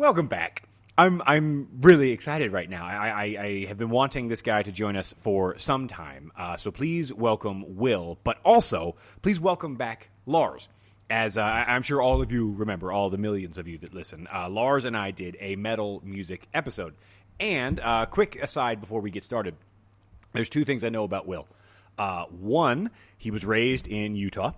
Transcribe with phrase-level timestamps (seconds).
[0.00, 0.62] Welcome back.
[0.96, 2.86] I'm I'm really excited right now.
[2.86, 6.32] I, I, I have been wanting this guy to join us for some time.
[6.34, 10.70] Uh, so please welcome Will, but also please welcome back Lars.
[11.10, 14.26] As uh, I'm sure all of you remember, all the millions of you that listen,
[14.32, 16.94] uh, Lars and I did a metal music episode.
[17.38, 19.54] And uh, quick aside before we get started,
[20.32, 21.46] there's two things I know about Will.
[21.98, 24.52] Uh, one, he was raised in Utah,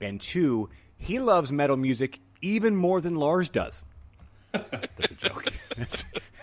[0.00, 3.84] and two, he loves metal music even more than Lars does.
[4.52, 5.44] That's a joke.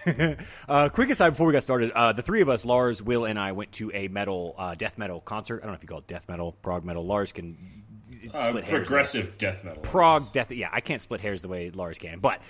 [0.69, 3.39] uh, quick aside before we got started, uh, the three of us, Lars, Will, and
[3.39, 5.61] I, went to a metal, uh, death metal concert.
[5.61, 7.05] I don't know if you call it death metal, prog metal.
[7.05, 7.57] Lars can
[8.33, 8.85] Uh, split hairs.
[8.87, 9.81] progressive death metal.
[9.81, 10.51] prog death.
[10.51, 12.41] Yeah, I can't split hairs the way Lars can, but.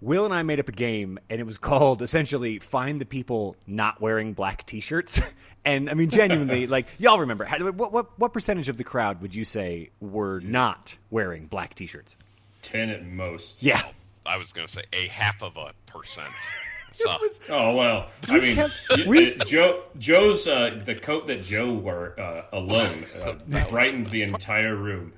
[0.00, 3.54] Will and I made up a game, and it was called essentially "Find the People
[3.68, 5.20] Not Wearing Black T-Shirts."
[5.64, 9.22] And I mean, genuinely, like y'all remember, how, what, what what percentage of the crowd
[9.22, 12.16] would you say were not wearing black T-shirts?
[12.62, 13.62] Ten at most.
[13.62, 13.80] Yeah,
[14.26, 16.32] I was going to say a half of a percent.
[16.94, 17.16] So
[17.48, 18.10] Oh well.
[18.28, 19.84] I mean, kept- we- uh, Joe.
[19.98, 23.32] Joe's uh, the coat that Joe wore uh, alone uh,
[23.70, 25.14] brightened the entire room.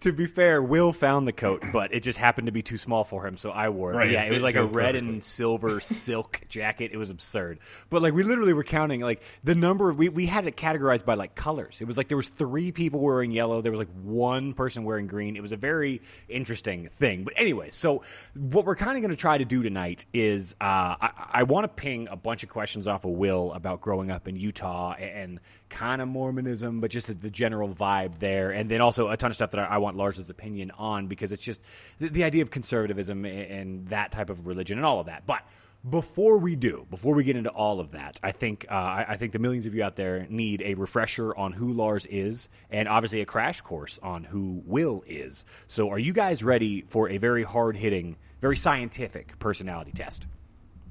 [0.00, 3.04] To be fair, Will found the coat, but it just happened to be too small
[3.04, 3.96] for him, so I wore it.
[3.96, 5.08] Right, yeah, it it was like a red perfectly.
[5.10, 6.90] and silver silk jacket.
[6.92, 7.58] It was absurd.
[7.90, 11.04] But like we literally were counting like the number of we, we had it categorized
[11.04, 11.80] by like colors.
[11.80, 15.06] It was like there was three people wearing yellow, there was like one person wearing
[15.06, 15.36] green.
[15.36, 17.24] It was a very interesting thing.
[17.24, 18.02] But anyway, so
[18.34, 21.64] what we're kind of going to try to do tonight is uh, I, I want
[21.64, 25.40] to ping a bunch of questions off of Will about growing up in Utah and
[25.68, 29.30] kind of Mormonism, but just the, the general vibe there, and then also a ton
[29.30, 31.60] of stuff that I, I want Lars's opinion on because it's just
[31.98, 35.26] the, the idea of conservatism and, and that type of religion and all of that.
[35.26, 35.42] But
[35.88, 39.16] before we do, before we get into all of that, I think uh, I, I
[39.16, 42.88] think the millions of you out there need a refresher on who Lars is, and
[42.88, 45.44] obviously a crash course on who Will is.
[45.66, 50.26] So, are you guys ready for a very hard hitting, very scientific personality test?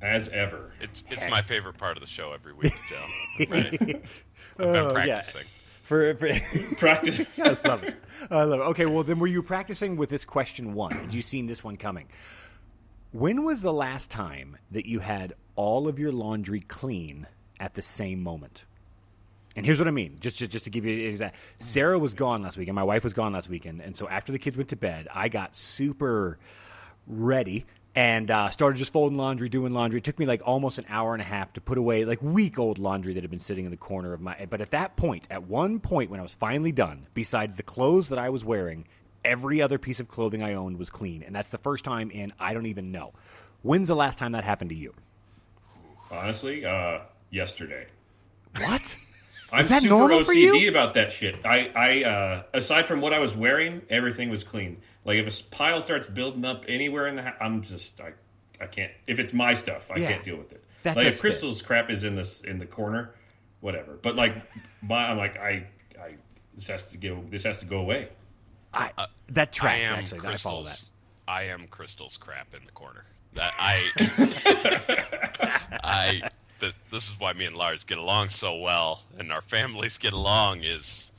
[0.02, 0.74] As ever.
[0.82, 3.06] it's it's my favorite part of the show every week, Joe.
[3.40, 3.68] I'm ready.
[3.72, 4.02] I've been
[4.60, 5.24] Oh, yeah.
[5.84, 6.28] For, for
[6.78, 7.28] Practice.
[7.38, 7.96] I love it.
[8.32, 8.64] I love it.
[8.64, 10.92] Okay, well then, were you practicing with this question one?
[10.94, 12.08] Had you seen this one coming?
[13.12, 17.28] When was the last time that you had all of your laundry clean
[17.60, 18.66] at the same moment?
[19.56, 21.36] And here's what I mean, just just, just to give you an exact.
[21.60, 24.32] Sarah was gone last week, and my wife was gone last weekend, and so after
[24.32, 26.40] the kids went to bed, I got super
[27.06, 27.66] ready
[27.96, 30.00] and uh, started just folding laundry, doing laundry.
[30.00, 32.58] It took me like almost an hour and a half to put away like week
[32.58, 34.48] old laundry that had been sitting in the corner of my.
[34.50, 38.10] But at that point, at one point when I was finally done, besides the clothes
[38.10, 38.88] that I was wearing,
[39.24, 42.34] every other piece of clothing I owned was clean, and that's the first time in
[42.40, 43.14] I don't even know.
[43.62, 44.94] When's the last time that happened to you?
[46.12, 47.00] Honestly, uh,
[47.30, 47.88] yesterday.
[48.58, 48.96] What?
[49.54, 50.70] I'm that super normal OCD for you?
[50.70, 51.36] about that shit.
[51.46, 54.82] I, I uh, aside from what I was wearing, everything was clean.
[55.06, 58.14] Like if a pile starts building up anywhere in the house, I'm just I,
[58.62, 58.92] I can't.
[59.08, 60.12] If it's my stuff, I Yeah.
[60.14, 60.64] can't deal with it.
[60.84, 61.30] That like does if fit.
[61.32, 63.14] Crystal's crap is in this in the corner,
[63.62, 63.94] whatever.
[64.02, 64.38] But like,
[64.82, 65.68] my, I'm like I,
[66.02, 66.16] I
[66.56, 67.24] this has to go.
[67.30, 68.10] This has to go away.
[68.74, 68.92] I,
[69.30, 70.28] that I tracks am actually.
[70.28, 70.70] I follow that.
[70.70, 70.90] crystals.
[71.28, 73.06] I am crystals crap in the corner.
[73.36, 73.90] That I,
[75.84, 76.30] I.
[76.64, 80.14] This, this is why me and Lars get along so well, and our families get
[80.14, 80.64] along.
[80.64, 81.12] Is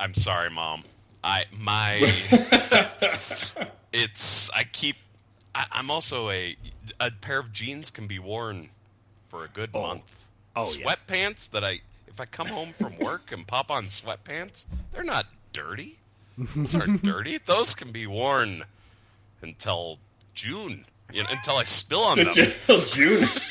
[0.00, 0.84] I'm sorry, mom.
[1.22, 1.96] I my
[3.92, 4.96] it's I keep.
[5.54, 6.56] I, I'm also a
[7.00, 8.70] a pair of jeans can be worn
[9.28, 9.88] for a good oh.
[9.88, 10.04] month.
[10.56, 10.86] Oh, yeah.
[10.86, 15.26] sweatpants that I if I come home from work and pop on sweatpants, they're not
[15.52, 15.98] dirty.
[16.38, 17.36] Those aren't dirty.
[17.44, 18.64] Those can be worn
[19.42, 19.98] until
[20.32, 20.86] June.
[21.12, 22.28] You know, until I spill on them.
[22.28, 23.28] Until June.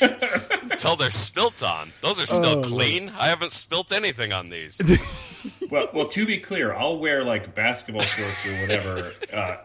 [0.62, 1.92] until they're spilt on.
[2.00, 2.66] Those are still Oh, Lord.
[2.66, 3.08] clean.
[3.10, 4.78] I haven't spilt anything on these.
[5.70, 9.56] well, well, to be clear, I'll wear like basketball shorts or whatever, uh,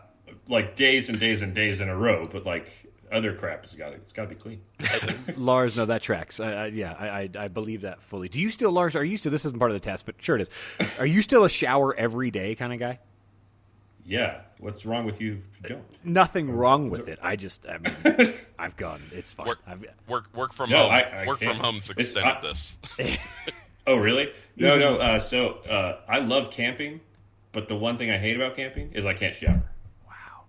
[0.48, 2.28] like days and days and days in a row.
[2.32, 2.70] But like
[3.12, 4.62] other crap, it's got to it's got to be clean.
[5.36, 6.40] Lars, no, that tracks.
[6.40, 8.30] I, I, yeah, I, I, I believe that fully.
[8.30, 8.96] Do you still, Lars?
[8.96, 9.32] Are you still?
[9.32, 10.50] This isn't part of the test, but sure it is.
[11.00, 13.00] Are you still a shower every day kind of guy?
[14.08, 15.84] Yeah, what's wrong with you you don't?
[16.06, 17.20] Nothing wrong with it.
[17.22, 19.02] I just, I mean, I've gone.
[19.12, 19.48] It's fine.
[19.48, 20.92] Work, I've, work, work from No, home.
[20.94, 21.66] I- I work from can't.
[21.66, 22.78] home's It's- extended I- this.
[23.86, 24.30] Oh, really?
[24.58, 24.98] No, no.
[24.98, 27.00] Uh, so uh, I love camping,
[27.54, 29.64] but the one thing I hate about camping is I can't shower.
[30.06, 30.44] wow.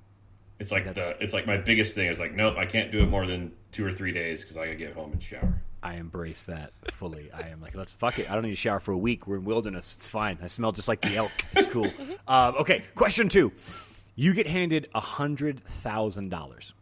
[0.58, 2.08] It's like that's- the it's like my biggest thing.
[2.08, 4.64] Is like, nope, I can't do it more than two or three days because I
[4.66, 5.62] gotta get home and shower.
[5.83, 7.31] I embrace that fully.
[7.33, 8.31] I am like, let's fuck it.
[8.31, 9.27] I don't need to shower for a week.
[9.27, 9.95] We're in wilderness.
[9.97, 10.39] It's fine.
[10.43, 11.31] I smell just like the elk.
[11.53, 11.91] It's cool.
[12.29, 13.53] um, okay, question two.
[14.17, 16.75] You get handed a hundred thousand dollars,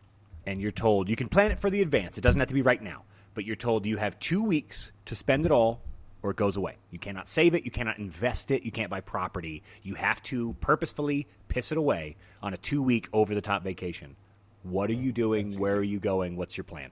[0.47, 2.17] and you're told you can plan it for the advance.
[2.17, 3.05] It doesn't have to be right now,
[3.35, 5.83] but you're told you have two weeks to spend it all,
[6.23, 6.77] or it goes away.
[6.91, 7.65] You cannot save it.
[7.65, 8.63] You cannot invest it.
[8.63, 9.63] You can't buy property.
[9.83, 14.17] You have to purposefully piss it away on a two week over the top vacation.
[14.63, 15.59] What are you doing?
[15.59, 16.37] Where are you going?
[16.37, 16.91] What's your plan?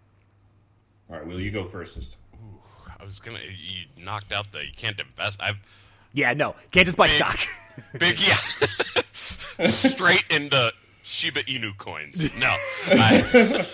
[1.11, 2.19] All right, Will, you go first this time.
[3.01, 3.41] I was gonna.
[3.41, 4.61] You knocked out the.
[4.65, 5.39] You can't invest.
[5.41, 5.57] I've
[6.13, 7.39] Yeah, no, can't just buy Big- stock.
[7.99, 8.37] big yeah.
[9.69, 10.73] Straight into
[11.03, 12.23] Shiba Inu coins.
[12.39, 12.57] No,
[12.87, 13.21] I,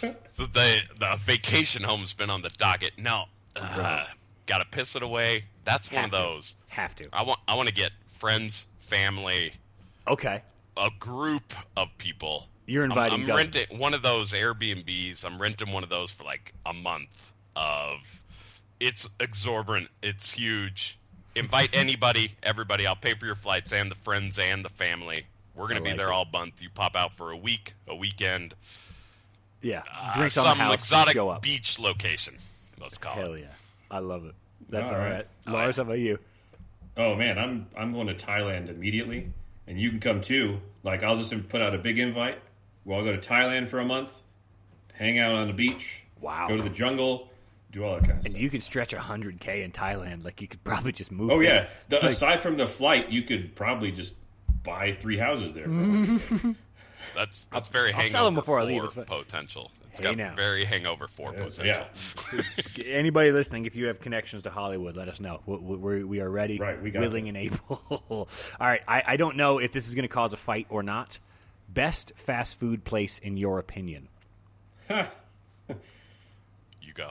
[0.00, 2.92] the, the the vacation home's been on the docket.
[2.98, 3.24] No,
[3.56, 4.04] uh,
[4.46, 5.44] gotta piss it away.
[5.64, 6.16] That's one of to.
[6.16, 6.54] those.
[6.68, 7.08] have to.
[7.12, 7.40] I want.
[7.46, 9.52] I want to get friends, family,
[10.08, 10.42] Okay,
[10.76, 12.46] a group of people.
[12.66, 15.24] You're I'm- inviting I'm, renting one of those Airbnbs.
[15.24, 17.32] I'm renting one of those for like a month.
[17.54, 17.98] Of
[18.80, 19.88] it's exorbitant.
[20.02, 20.98] It's huge.
[21.34, 22.86] Invite anybody, everybody.
[22.86, 25.26] I'll pay for your flights and the friends and the family.
[25.54, 26.12] We're gonna I be like there it.
[26.12, 26.62] all month.
[26.62, 28.54] You pop out for a week, a weekend.
[29.60, 30.74] yeah, uh, on some the house.
[30.74, 31.42] exotic show up.
[31.42, 32.34] beach location.
[32.80, 33.40] Let's call Hell it.
[33.40, 33.46] yeah,
[33.90, 34.34] I love it.
[34.70, 35.12] That's all All right.
[35.12, 35.26] right.
[35.46, 36.18] Lars, how about you?
[36.96, 39.30] Oh man, I'm I'm going to Thailand immediately,
[39.66, 40.58] and you can come too.
[40.84, 42.38] Like I'll just put out a big invite.
[42.84, 44.10] We'll all go to Thailand for a month,
[44.94, 46.00] hang out on the beach.
[46.20, 46.48] Wow.
[46.48, 47.28] Go to the jungle,
[47.72, 48.24] do all that kind of stuff.
[48.26, 48.42] And stuff.
[48.42, 50.24] you could stretch hundred k in Thailand.
[50.24, 51.30] Like you could probably just move.
[51.30, 51.44] oh there.
[51.44, 51.66] yeah.
[51.88, 54.14] The, Like- aside from the flight, you could probably just
[54.62, 55.66] buy three houses there.
[57.14, 59.04] That's that's very I'll hangover sell 'em before I leave, four it's fine.
[59.04, 59.70] potential.
[59.90, 60.34] It's Hey, got now.
[60.34, 61.84] very hangover four Yes, potential.
[62.78, 62.84] yeah.
[62.86, 65.42] Anybody listening, if you have connections to Hollywood, let us know.
[65.44, 67.28] We, we, we are ready, Right, we willing, this.
[67.30, 67.82] and able.
[68.00, 68.28] All
[68.60, 71.18] right, I, I don't know if this is going to cause a fight or not.
[71.74, 74.08] Best fast food place in your opinion?
[76.80, 77.10] You go.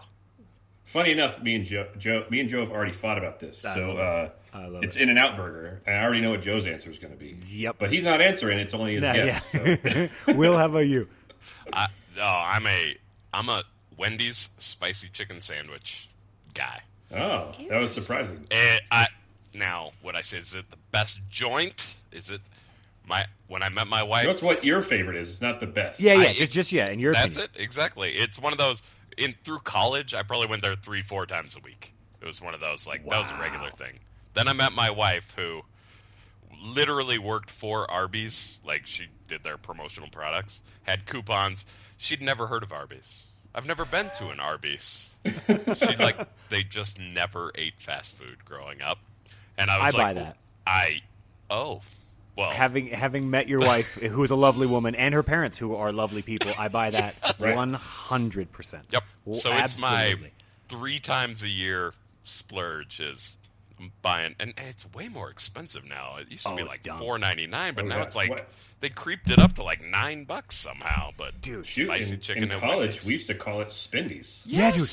[0.85, 3.63] Funny enough, me and Joe, Joe, me and Joe have already fought about this.
[3.65, 4.29] I so uh.
[4.53, 5.03] I love it's it.
[5.03, 7.37] In and Out Burger, and I already know what Joe's answer is going to be.
[7.47, 7.77] Yep.
[7.79, 9.53] But he's not answering; it's only his Nah, guess.
[9.53, 10.07] yeah.
[10.25, 11.07] so- Will, how about you?
[11.71, 11.87] I,
[12.19, 12.95] oh, I'm a
[13.33, 13.63] I'm a
[13.97, 16.09] Wendy's spicy chicken sandwich
[16.53, 16.81] guy.
[17.15, 18.45] Oh, that was surprising.
[18.51, 19.07] Eh, I
[19.55, 21.95] now what I say is it the best joint?
[22.11, 22.41] Is it
[23.11, 24.25] my when I met my wife?
[24.25, 25.29] That's what your favorite is.
[25.29, 25.99] It's not the best.
[25.99, 26.89] Yeah, yeah, I- just, just yeah.
[26.89, 28.13] In your That's opinion, it exactly.
[28.13, 28.81] It's one of those.
[29.17, 31.93] In through college, I probably went there three four times a week.
[32.21, 33.99] It was one of those like that was a regular thing.
[34.33, 35.61] Then I met my wife who
[36.63, 38.55] literally worked for Arby's.
[38.65, 41.65] Like she did their promotional products, had coupons.
[41.97, 43.23] She'd never heard of Arby's.
[43.53, 45.13] I've never been to an Arby's.
[45.25, 46.17] she like
[46.49, 48.99] they just never ate fast food growing up,
[49.57, 50.37] and I was I like, buy that.
[50.65, 51.01] I
[51.49, 51.81] oh
[52.37, 55.75] well Having having met your wife, who is a lovely woman, and her parents, who
[55.75, 58.85] are lovely people, I buy that one hundred percent.
[58.91, 59.03] Yep.
[59.35, 60.15] So it's my
[60.69, 61.93] three times a year
[62.23, 63.35] splurge is
[63.79, 66.17] I'm buying, and it's way more expensive now.
[66.17, 66.99] It used to Oh, be it's like dumb.
[66.99, 68.03] four ninety nine, but Oh, now yeah.
[68.03, 68.47] it's like What?
[68.79, 71.09] they creeped it up to like nine bucks somehow.
[71.17, 73.05] But Dude, Shoot, spicy in, chicken in and college, Wendy's.
[73.05, 74.41] we used to call it Spindies.
[74.45, 74.89] Yeah, dude.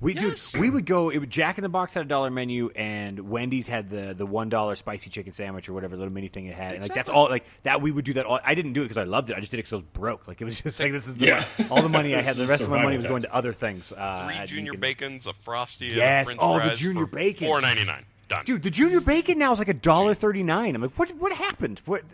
[0.00, 0.02] Yes.
[0.02, 0.52] We Yes.
[0.52, 1.10] dude, we would go.
[1.10, 4.24] It would, Jack in the Box had a dollar menu, and Wendy's had the the
[4.26, 6.74] one dollar spicy chicken sandwich or whatever little mini thing it had.
[6.74, 7.28] And like that's all.
[7.28, 8.24] Like that, we would do that.
[8.26, 9.36] All, I didn't do it because I loved it.
[9.36, 10.28] I just did it because I was broke.
[10.28, 12.36] Like it was just like this is the, all the money I had.
[12.36, 13.90] The rest of my money was going to other things.
[13.92, 16.30] Uh, Three junior you can- bacons, a frosty, Yes.
[16.30, 17.46] and a Oh, the junior for bacon.
[17.48, 18.04] four ninety nine.
[18.28, 18.44] Done.
[18.44, 20.76] Dude, the junior bacon now is like a dollar thirty nine.
[20.76, 21.10] I'm like, what?
[21.12, 21.80] What happened?
[21.86, 22.04] What?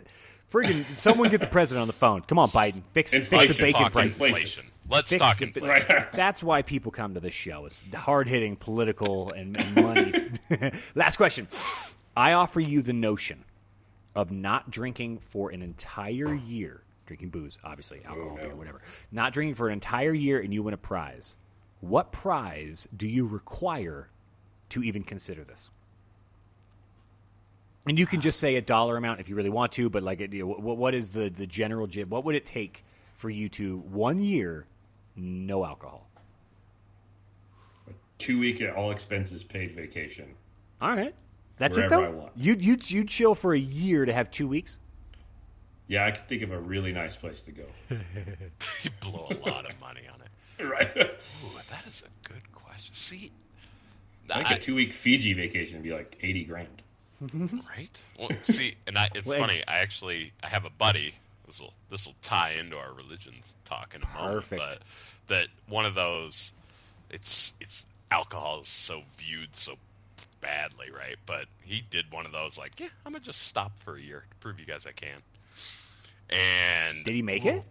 [0.51, 2.21] Friggin' someone get the president on the phone.
[2.21, 4.21] Come on, Biden, fix fix the bacon talk prices.
[4.21, 4.65] inflation.
[4.89, 5.85] Let's Fix talk the- inflation.
[5.89, 6.11] Right.
[6.13, 7.65] That's why people come to this show.
[7.65, 10.71] It's hard hitting, political, and, and money.
[10.95, 11.47] Last question.
[12.15, 13.43] I offer you the notion
[14.15, 18.43] of not drinking for an entire year, drinking booze, obviously, oh, alcohol, no.
[18.43, 18.81] beer, whatever.
[19.11, 21.35] Not drinking for an entire year and you win a prize.
[21.81, 24.09] What prize do you require
[24.69, 25.69] to even consider this?
[27.87, 30.19] And you can just say a dollar amount if you really want to, but like,
[30.19, 32.09] you know, what, what is the, the general jib?
[32.09, 34.65] What would it take for you to one year,
[35.15, 36.07] no alcohol?
[38.17, 40.33] Two week at all expenses paid vacation.
[40.81, 41.13] All right,
[41.57, 42.17] that's Wherever it I though.
[42.17, 42.31] want.
[42.35, 44.79] You you you chill for a year to have two weeks.
[45.87, 47.63] Yeah, I could think of a really nice place to go.
[47.89, 50.63] you blow a lot of money on it.
[50.63, 50.97] right.
[50.97, 52.93] Ooh, that is a good question.
[52.95, 53.31] See,
[54.29, 56.81] I think I- a two week Fiji vacation would be like eighty grand.
[57.33, 57.89] Right.
[58.19, 59.63] Well, see, and I, it's Well, funny.
[59.67, 61.15] I actually I have a buddy.
[61.47, 64.35] This will this will tie into our religions talk in a moment.
[64.35, 64.61] Perfect.
[64.61, 64.79] But
[65.27, 66.51] that one of those,
[67.09, 69.75] it's it's alcohol is so viewed so
[70.41, 71.17] badly, right?
[71.25, 72.57] But he did one of those.
[72.57, 75.19] Like, yeah, I'm gonna just stop for a year to prove you guys I can.
[76.29, 77.63] And Did he make it?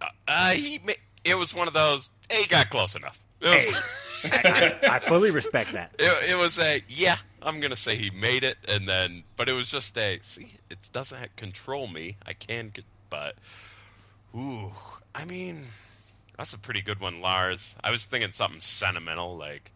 [0.00, 0.92] uh, uh, he ma-
[1.24, 2.08] it was one of those.
[2.30, 3.18] He got close enough.
[3.42, 3.66] Was,
[4.24, 5.92] I, I, I fully respect that.
[5.98, 9.52] it, it was a yeah i'm gonna say he made it and then but it
[9.52, 12.72] was just a see it doesn't control me i can
[13.10, 13.34] but
[14.36, 14.72] ooh
[15.14, 15.64] i mean
[16.36, 19.72] that's a pretty good one lars i was thinking something sentimental like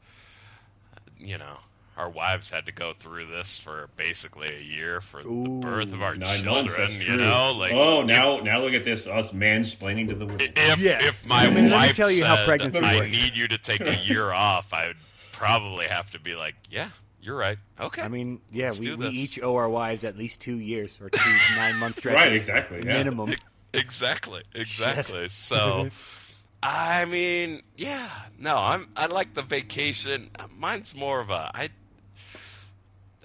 [1.19, 1.57] you know
[1.97, 5.93] our wives had to go through this for basically a year for Ooh, the birth
[5.93, 6.65] of our Nine children.
[6.65, 6.75] months.
[6.79, 7.17] That's you true.
[7.19, 10.41] know, like oh, if- now now look at this us mansplaining to the world.
[10.41, 11.05] if Yeah.
[11.07, 13.37] if my I mean, let me wife tell you how said, pregnancy I works." need
[13.37, 14.97] you to take a year off, I would
[15.33, 16.89] probably have to be like, yeah,
[17.23, 17.59] you're right.
[17.81, 18.03] Okay.
[18.03, 21.09] I mean, yeah, Let's we, we each owe our wives at least two years or
[21.09, 22.19] two nine month stretches.
[22.19, 22.99] Right, exactly, yeah.
[22.99, 23.35] Minimum.
[23.73, 25.29] exactly, exactly.
[25.31, 25.89] So,
[26.63, 30.31] I mean, yeah, no, I'm I like the vacation.
[30.59, 31.69] Mine's more of a I.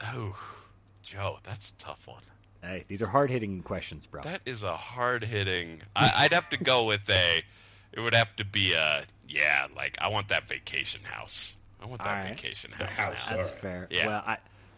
[0.03, 0.37] Oh,
[1.01, 2.21] Joe, that's a tough one.
[2.61, 4.21] Hey, these are hard hitting questions, bro.
[4.21, 5.81] That is a hard hitting.
[5.95, 7.43] I'd have to go with a.
[7.93, 9.65] It would have to be a yeah.
[9.75, 11.55] Like I want that vacation house.
[11.81, 12.29] I want that All right.
[12.29, 12.89] vacation house.
[12.89, 13.35] house, now.
[13.37, 13.61] That's Alright.
[13.61, 13.87] fair.
[13.91, 14.07] Yeah.
[14.07, 14.37] Well, I,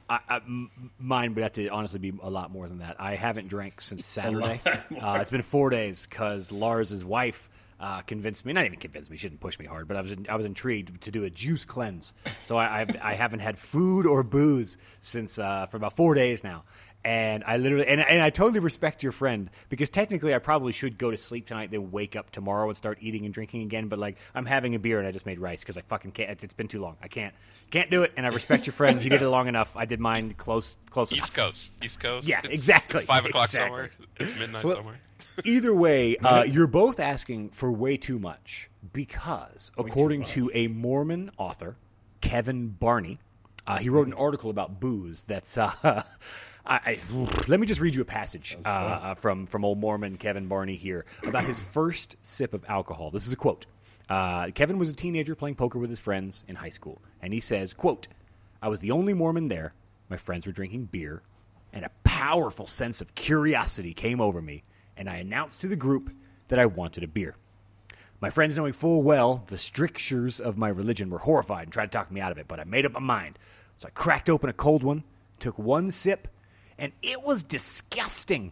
[0.10, 2.98] I, I, m- mine would have to honestly be a lot more than that.
[3.00, 4.62] I haven't drank since Saturday.
[4.65, 8.51] Uh, it's been four days because Lars's wife uh, convinced me.
[8.51, 9.15] Not even convinced me.
[9.18, 11.63] She didn't push me hard, but I was I was intrigued to do a juice
[11.63, 12.13] cleanse.
[12.44, 16.44] So I I've, I haven't had food or booze since uh, for about four days
[16.44, 16.63] now.
[17.06, 20.98] And I literally and, and I totally respect your friend because technically I probably should
[20.98, 23.88] go to sleep tonight, then wake up tomorrow and start eating and drinking again.
[23.88, 26.29] But like I'm having a beer and I just made rice because I fucking can't.
[26.29, 26.98] It's, it's been too long.
[27.01, 27.34] I can't
[27.72, 28.12] can't do it.
[28.18, 29.01] And I respect your friend.
[29.01, 29.77] He did it long enough.
[29.77, 31.27] I did mine close close enough.
[31.27, 32.27] East Coast, East Coast.
[32.27, 33.68] Yeah, It's- exactly, It's five o'clock exactly.
[33.70, 33.91] somewhere.
[34.20, 35.00] It's midnight Well, somewhere.
[35.46, 41.32] Either way, uh, you're both asking for way too much because, according to a Mormon
[41.38, 41.77] author,
[42.20, 43.20] Kevin Barney,
[43.70, 45.24] uh, he wrote an article about booze.
[45.26, 45.72] That's uh,
[46.66, 47.00] I, I,
[47.48, 50.76] let me just read you a passage uh, uh, from from old Mormon Kevin Barney
[50.76, 53.12] here about his first sip of alcohol.
[53.12, 53.68] This is a quote.
[54.10, 57.40] Uh, Kevin was a teenager playing poker with his friends in high school, and he
[57.40, 58.08] says, "quote
[58.60, 59.74] I was the only Mormon there.
[60.10, 61.22] My friends were drinking beer,
[61.72, 64.64] and a powerful sense of curiosity came over me,
[64.98, 66.10] and I announced to the group
[66.48, 67.36] that I wanted a beer.
[68.20, 71.98] My friends, knowing full well the strictures of my religion, were horrified and tried to
[71.98, 73.40] talk me out of it, but I made up my mind.
[73.80, 75.06] So I cracked open a cold one,
[75.40, 76.28] took one sip,
[76.78, 78.52] and it was disgusting.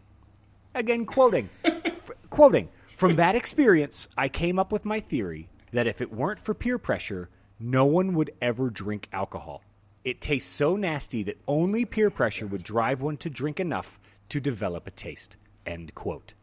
[0.74, 1.50] Again, quoting.
[1.66, 2.70] F- quoting.
[2.96, 6.78] From that experience, I came up with my theory that if it weren't for peer
[6.78, 7.30] pressure,
[7.60, 9.64] no one would ever drink alcohol.
[10.06, 14.40] It tastes so nasty that only peer pressure would drive one to drink enough to
[14.40, 15.36] develop a taste.
[15.66, 16.36] End quote.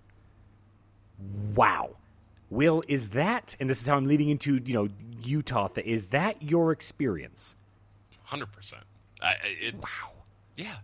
[1.55, 1.97] Wow.
[2.50, 4.88] Will, is that, and this is how I'm leading into, you know,
[5.23, 7.55] Utah, is that your experience?
[8.25, 8.83] Hundred percent.
[9.23, 10.12] I, I- wow.
[10.57, 10.76] Yeah.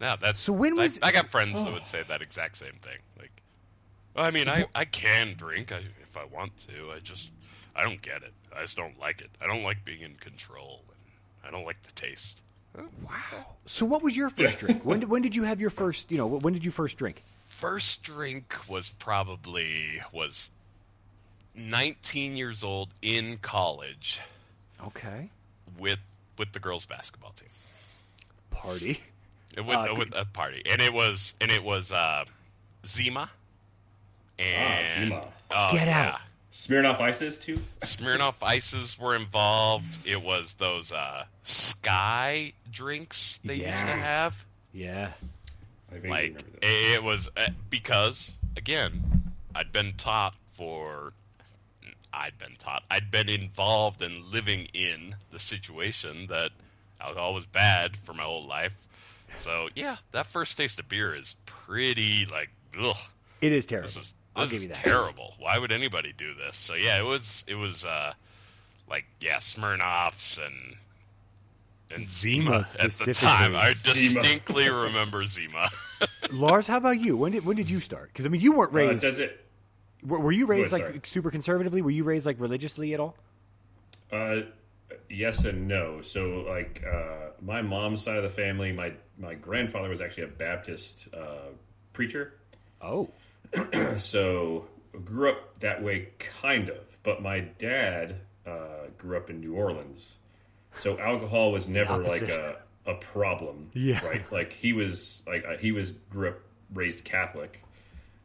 [0.00, 1.72] No, that's So when was- I, got friends that oh.
[1.72, 2.98] would say that exact same thing.
[3.18, 3.32] Like,
[4.14, 6.92] well, I mean, I I can drink I, if I want to.
[6.94, 7.30] I just
[7.74, 8.32] I don't get it.
[8.56, 9.30] I just don't like it.
[9.40, 10.82] I don't like being in control.
[11.42, 12.40] And I don't like the taste.
[12.76, 13.46] Wow.
[13.66, 14.84] So what was your first drink?
[14.84, 17.22] When did, when did you have your first, you know, when did you first drink?
[17.48, 20.50] First drink was probably was
[21.54, 24.20] 19 years old in college
[24.86, 25.30] Okay.
[25.78, 25.98] with
[26.38, 27.48] with the girls basketball team.
[28.50, 29.00] Party.
[29.56, 32.24] It with, Uh, with a party, and it was and it was uh,
[32.86, 33.30] Zima.
[34.38, 35.28] And Zima.
[35.50, 36.12] oh, Get yeah.
[36.14, 36.20] out.
[36.52, 37.58] Smirnoff Ices too.
[37.82, 39.98] Smirnoff Ices were involved.
[40.04, 44.44] It was those uh, Sky drinks they used to have.
[44.72, 45.10] Yeah.
[45.90, 51.12] Like remember it was uh, because again, I'd been taught for.
[52.12, 52.82] I'd been taught.
[52.90, 56.50] I'd been involved in living in the situation that
[57.00, 58.74] I was always bad for my whole life.
[59.40, 62.50] So yeah, that first taste of beer is pretty like
[62.80, 62.96] ugh.
[63.40, 63.88] It is terrible.
[63.88, 64.76] This is I'll give you that.
[64.78, 65.34] terrible.
[65.38, 66.56] Why would anybody do this?
[66.56, 68.12] So yeah, it was it was uh
[68.88, 70.76] like yeah, Smirnoffs and
[71.90, 73.54] and Zima Zima at the time.
[73.56, 74.08] I specifically.
[74.08, 74.22] Zima.
[74.22, 75.68] distinctly remember Zima.
[76.32, 77.16] Lars, how about you?
[77.16, 78.08] When did when did you start?
[78.12, 79.02] Because I mean, you weren't Uh, raised.
[79.02, 79.44] does it?
[80.04, 81.82] Were, were you raised like super conservatively?
[81.82, 83.16] Were you raised like religiously at all?
[84.12, 84.40] Uh,
[85.08, 86.00] yes and no.
[86.02, 90.28] So, like, uh, my mom's side of the family, my my grandfather was actually a
[90.28, 91.50] Baptist uh,
[91.92, 92.34] preacher.
[92.80, 93.10] Oh.
[93.98, 94.66] So,
[95.04, 97.02] grew up that way, kind of.
[97.02, 100.14] But my dad uh, grew up in New Orleans,
[100.76, 103.70] so alcohol was never like a a problem.
[103.74, 104.04] Yeah.
[104.04, 104.30] Right.
[104.32, 106.38] Like he was like uh, he was grew up
[106.72, 107.62] raised Catholic,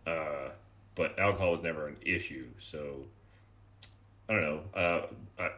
[0.07, 0.49] uh,
[0.95, 2.47] but alcohol was never an issue.
[2.59, 2.97] So
[4.29, 4.61] I don't know.
[4.75, 5.01] Uh,
[5.39, 5.49] I,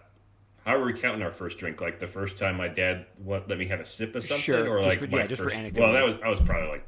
[0.66, 1.82] how are we counting our first drink?
[1.82, 4.68] Like the first time my dad what, let me have a sip of something, Sure,
[4.68, 5.56] or just like for- my yeah, just for first.
[5.58, 5.82] anecdote.
[5.82, 6.86] well, that was I was probably like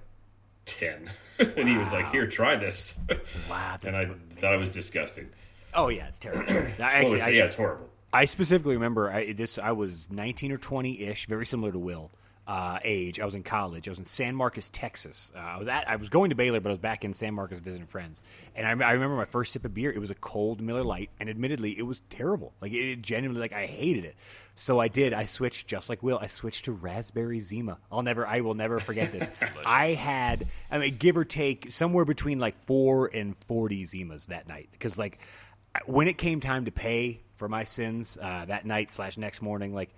[0.66, 2.96] ten, and he was like, "Here, try this,"
[3.50, 4.22] Wow, and I amazing.
[4.42, 5.30] thought it was disgusting.
[5.74, 6.52] Oh yeah, it's terrible.
[6.52, 7.90] I Well, Actually, it's- I, yeah, it's horrible.
[8.14, 9.60] I specifically remember I, this.
[9.60, 12.10] I was 19 or 20 ish, very similar to Will.
[12.48, 13.20] Uh, age.
[13.20, 13.90] I was in college.
[13.90, 15.34] I was in San Marcos, Texas.
[15.36, 15.88] Uh, I was at.
[15.90, 18.22] I was going to Baylor, but I was back in San Marcos visiting friends.
[18.56, 19.92] And I, I remember my first sip of beer.
[19.92, 22.54] It was a cold Miller Lite, and admittedly, it was terrible.
[22.62, 24.16] Like it, it genuinely, like I hated it.
[24.56, 25.14] So I did.
[25.14, 26.18] I switched, just like Will.
[26.20, 27.80] I switched to raspberry Zima.
[27.92, 28.26] I'll never.
[28.26, 29.30] I will never forget this.
[29.66, 34.48] I had, I mean, give or take, somewhere between like four and forty Zimas that
[34.48, 34.70] night.
[34.72, 35.20] Because like,
[35.86, 39.74] when it came time to pay for my sins uh, that night slash next morning,
[39.74, 39.94] like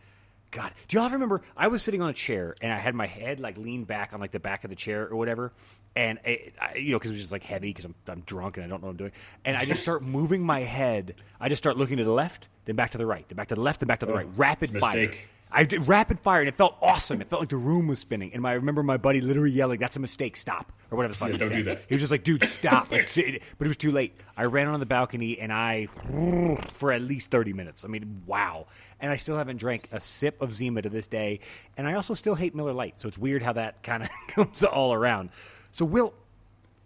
[0.51, 1.41] God, do y'all remember?
[1.55, 4.19] I was sitting on a chair and I had my head like leaned back on
[4.19, 5.53] like the back of the chair or whatever,
[5.95, 8.57] and it, I, you know because it was just like heavy because I'm I'm drunk
[8.57, 9.11] and I don't know what I'm doing,
[9.45, 11.15] and I just start moving my head.
[11.39, 13.55] I just start looking to the left, then back to the right, then back to
[13.55, 15.11] the left, then back to the Oh, right, rapid fire.
[15.51, 17.21] I did rapid fire and it felt awesome.
[17.21, 18.31] It felt like the room was spinning.
[18.33, 20.37] And my, I remember my buddy literally yelling, "That's a mistake!
[20.37, 21.31] Stop!" or whatever the fuck.
[21.31, 21.55] he don't said.
[21.57, 21.81] do that.
[21.87, 24.13] He was just like, "Dude, stop!" Like, it- but it was too late.
[24.37, 25.87] I ran on the balcony and I
[26.73, 27.83] for at least thirty minutes.
[27.83, 28.67] I mean, wow!
[28.99, 31.39] And I still haven't drank a sip of Zima to this day.
[31.77, 32.99] And I also still hate Miller Lite.
[32.99, 35.29] So it's weird how that kind of comes all around.
[35.71, 36.13] So, Will,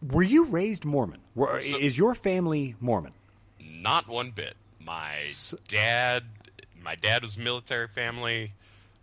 [0.10, 1.20] were you raised Mormon?
[1.36, 3.14] Were, So- is your family Mormon?
[3.60, 4.56] Not one bit.
[4.80, 5.22] My
[5.68, 6.24] dad,
[6.84, 8.52] my dad was military family.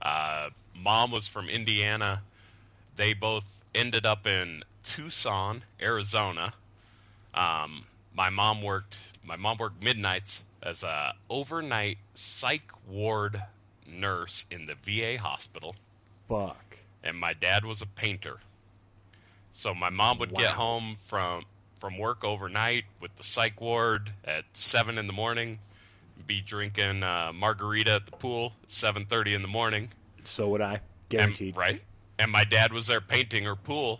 [0.03, 2.23] Uh, mom was from Indiana.
[2.97, 3.45] They both
[3.75, 6.53] ended up in Tucson, Arizona.
[7.35, 7.85] Um,
[8.15, 8.97] my mom worked.
[9.25, 13.43] My mom worked midnights as a overnight psych ward
[13.87, 15.75] nurse in the VA hospital,
[16.29, 16.77] Fuck.
[17.03, 18.39] and my dad was a painter.
[19.53, 21.45] So my mom would get home from
[21.79, 25.59] from work overnight with the psych ward at seven in the morning,
[26.27, 29.89] be drinking uh, margarita at the pool at seven thirty in the morning.
[30.25, 30.73] So would I.
[30.75, 31.57] And- Guaranteed.
[31.57, 31.83] right?
[32.19, 33.99] And my dad was there painting her pool.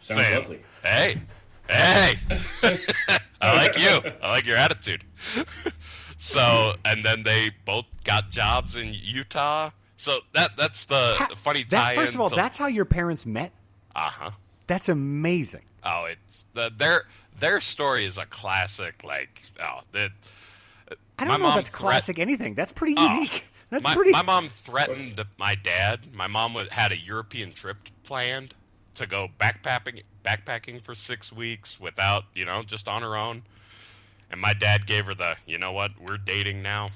[0.00, 0.60] Sounds saying, lovely.
[0.82, 1.20] Hey,
[1.68, 2.18] hey,
[3.40, 4.00] I like you.
[4.22, 5.04] I like your attitude.
[6.18, 9.70] so, and then they both got jobs in Utah.
[9.98, 11.94] So that that's the, Ha- the funny that, tie.
[11.94, 13.52] first of all, that's how your parents met.
[13.94, 14.30] uh huh.
[14.66, 15.62] That's amazing.
[15.84, 17.04] Oh, it's the, their
[17.38, 19.04] their story is a classic.
[19.04, 20.10] Like, oh, that.
[21.18, 22.54] I My don't know if that's classic anything.
[22.54, 23.44] That's pretty Oh, unique.
[23.70, 24.10] That's my, pretty.
[24.12, 26.12] my mom threatened my dad.
[26.14, 28.54] My mom would, had a European trip planned
[28.94, 33.42] to go backpacking backpacking for six weeks without, you know, just on her own.
[34.30, 36.90] And my dad gave her the, you know what, we're dating now.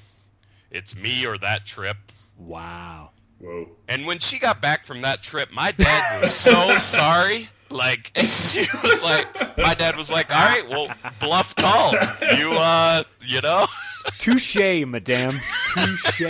[0.70, 1.96] It's me or that trip.
[2.38, 3.10] wow.
[3.40, 3.68] Whoa.
[3.88, 7.48] And when she got back from that trip, my dad was so sorry.
[7.70, 10.88] Like she was like, my dad was like, "All right, well,
[11.20, 11.94] bluff called.
[12.36, 13.66] You, uh, you know,
[14.18, 15.40] Touche, madame.
[15.74, 16.22] Touche.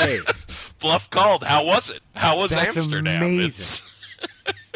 [0.79, 1.45] bluff called.
[1.45, 2.01] How was it?
[2.15, 3.23] How was That's Amsterdam?
[3.23, 3.87] amazing.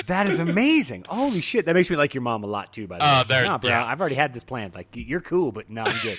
[0.06, 1.06] That is amazing.
[1.08, 1.66] Holy shit.
[1.66, 3.10] That makes me like your mom a lot too, by the way.
[3.10, 3.84] Uh, there- nah, bro, yeah.
[3.84, 4.74] I've already had this planned.
[4.74, 6.18] Like, you're cool, but no, I'm good.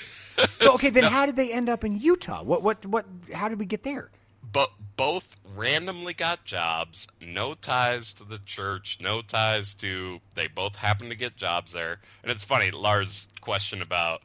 [0.58, 2.42] so, okay, then how did they end up in Utah?
[2.44, 4.10] What, what, what, how did we get there?
[4.52, 10.20] but both randomly got jobs, no ties to the church, no ties to.
[10.34, 12.72] They both happened to get jobs there, and it's funny.
[12.72, 14.22] Lars' question about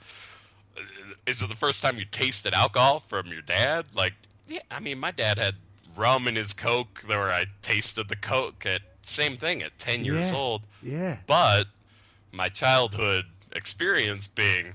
[1.26, 3.86] is it the first time you tasted alcohol from your dad?
[3.94, 4.14] Like,
[4.48, 5.54] yeah, I mean, my dad had
[5.96, 10.30] rum in his Coke, where I tasted the Coke at same thing at ten years
[10.30, 10.36] Yeah.
[10.36, 10.62] old.
[10.82, 11.16] Yeah.
[11.26, 11.64] But
[12.32, 14.74] my childhood experience being,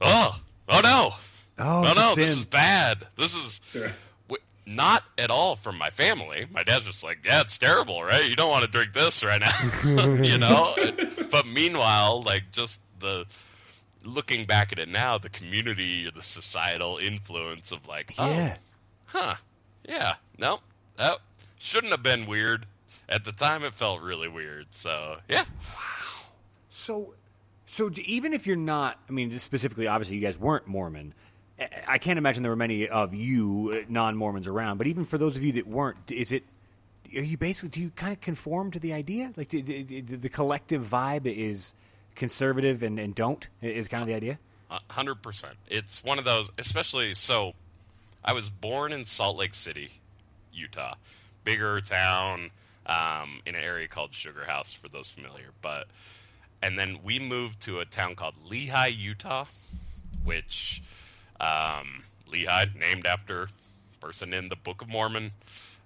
[0.00, 1.10] oh, oh no,
[1.58, 2.24] Oh, oh no, no, sin.
[2.24, 3.06] this is bad.
[3.16, 3.92] This is Sure.
[4.28, 6.46] w- not at all from my family.
[6.50, 8.24] My dad's just like, yeah, it's terrible, right?
[8.28, 10.74] You don't want to drink this right now, you know.
[11.30, 13.26] but meanwhile, like just the
[14.02, 18.56] looking back at it now, the community or the societal influence of like, oh, yeah.
[19.06, 19.34] huh,
[19.88, 20.60] yeah, no,
[20.96, 21.18] that
[21.58, 22.66] shouldn't have been weird.
[23.08, 24.66] At the time, it felt really weird.
[24.70, 26.22] So yeah, Wow.
[26.68, 27.14] So,
[27.66, 31.14] so even if you're not, I mean, specifically, obviously, you guys weren't Mormon.
[31.58, 34.78] I- I can't imagine there were many of you uh, non-Mormons around.
[34.78, 36.44] But even for those of you that weren't, is it?
[37.14, 37.68] Are you basically?
[37.70, 39.32] Do you kind of conform to the idea?
[39.36, 41.74] Like d- d- d- the collective vibe is
[42.20, 44.38] conservative and, and don't is kind of the idea.
[44.90, 45.54] Hundred percent.
[45.66, 47.54] It's one of those, especially so.
[48.22, 49.90] I was born in Salt Lake City,
[50.52, 50.94] Utah,
[51.42, 52.50] bigger town
[52.84, 55.48] um, in an area called Sugar House for those familiar.
[55.62, 55.86] But
[56.62, 59.46] and then we moved to a town called Lehi, Utah,
[60.22, 60.82] which
[61.40, 63.48] um, Lehi, named after
[64.00, 65.32] person in the Book of Mormon,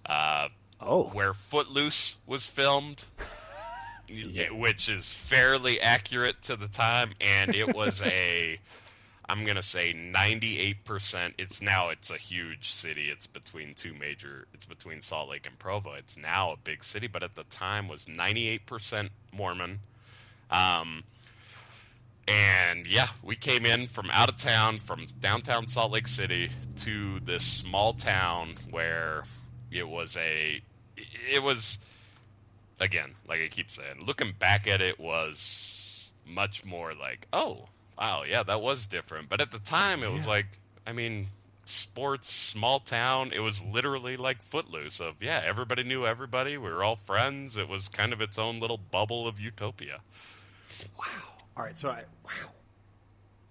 [0.05, 0.49] uh,
[0.81, 3.05] Oh, where Footloose was filmed,
[4.53, 8.59] which is fairly accurate to the time, and it was a,
[9.29, 11.35] I'm gonna say 98%.
[11.39, 13.09] It's now it's a huge city.
[13.11, 14.47] It's between two major.
[14.53, 15.93] It's between Salt Lake and Provo.
[15.95, 19.81] It's now a big city, but at the time was 98% Mormon.
[20.51, 21.05] Um,
[22.27, 27.21] and yeah, we came in from out of town, from downtown Salt Lake City to
[27.21, 29.25] this small town where
[29.71, 30.61] it was a,
[31.31, 31.79] it was,
[32.81, 38.23] again, like I keep saying, looking back at it was much more like, oh, wow,
[38.23, 39.29] yeah, that was different.
[39.29, 40.47] But at the time, it was like,
[40.87, 41.29] I mean,
[41.67, 43.33] sports, small town.
[43.33, 45.01] It was literally like Footloose.
[45.01, 46.57] Of yeah, everybody knew everybody.
[46.59, 47.57] We were all friends.
[47.57, 50.01] It was kind of its own little bubble of utopia.
[50.99, 51.07] Wow.
[51.57, 52.51] All right, so I, wow,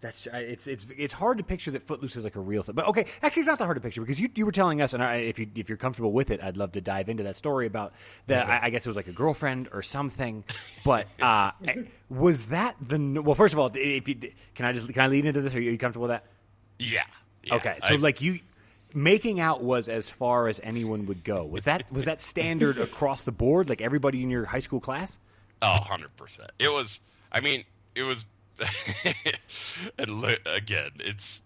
[0.03, 2.75] that's it's it's it's hard to picture that Footloose is like a real thing.
[2.75, 4.93] But okay, actually, it's not that hard to picture because you you were telling us,
[4.93, 7.37] and I, if you if you're comfortable with it, I'd love to dive into that
[7.37, 7.93] story about
[8.27, 8.49] that.
[8.49, 10.43] I, I guess it was like a girlfriend or something.
[10.83, 11.51] But uh,
[12.09, 13.33] was that the well?
[13.33, 14.15] First of all, if you
[14.55, 15.55] can I just can I lead into this?
[15.55, 16.25] Are you, are you comfortable with that?
[16.79, 17.03] Yeah.
[17.43, 17.55] yeah.
[17.55, 18.41] Okay, so I- like you
[18.93, 21.45] making out was as far as anyone would go.
[21.45, 23.69] Was that was that standard across the board?
[23.69, 25.17] Like everybody in your high school class?
[25.61, 26.09] Oh, 100%.
[26.59, 26.99] It was,
[27.31, 27.63] I mean,
[27.95, 28.25] it was,
[29.97, 31.41] and again, it's,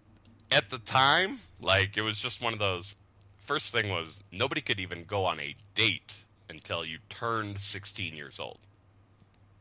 [0.52, 2.96] at the time, like, it was just one of those,
[3.38, 6.14] first thing was, nobody could even go on a date
[6.50, 8.60] until you turned 16 years old.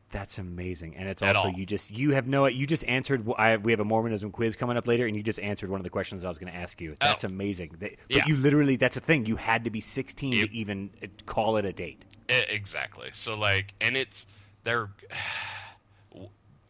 [0.09, 1.53] That's amazing, and it's At also all.
[1.53, 3.27] you just you have no you just answered.
[3.37, 5.83] I, we have a Mormonism quiz coming up later, and you just answered one of
[5.83, 6.95] the questions I was going to ask you.
[7.01, 7.27] That's Oh.
[7.27, 7.75] amazing.
[7.79, 8.25] That- but Yeah.
[8.25, 9.25] you literally that's a thing.
[9.25, 10.47] You had to be sixteen Yep.
[10.49, 12.05] to even uh, call it a date.
[12.29, 13.09] E- exactly.
[13.11, 14.27] So like, and it's
[14.63, 14.87] they're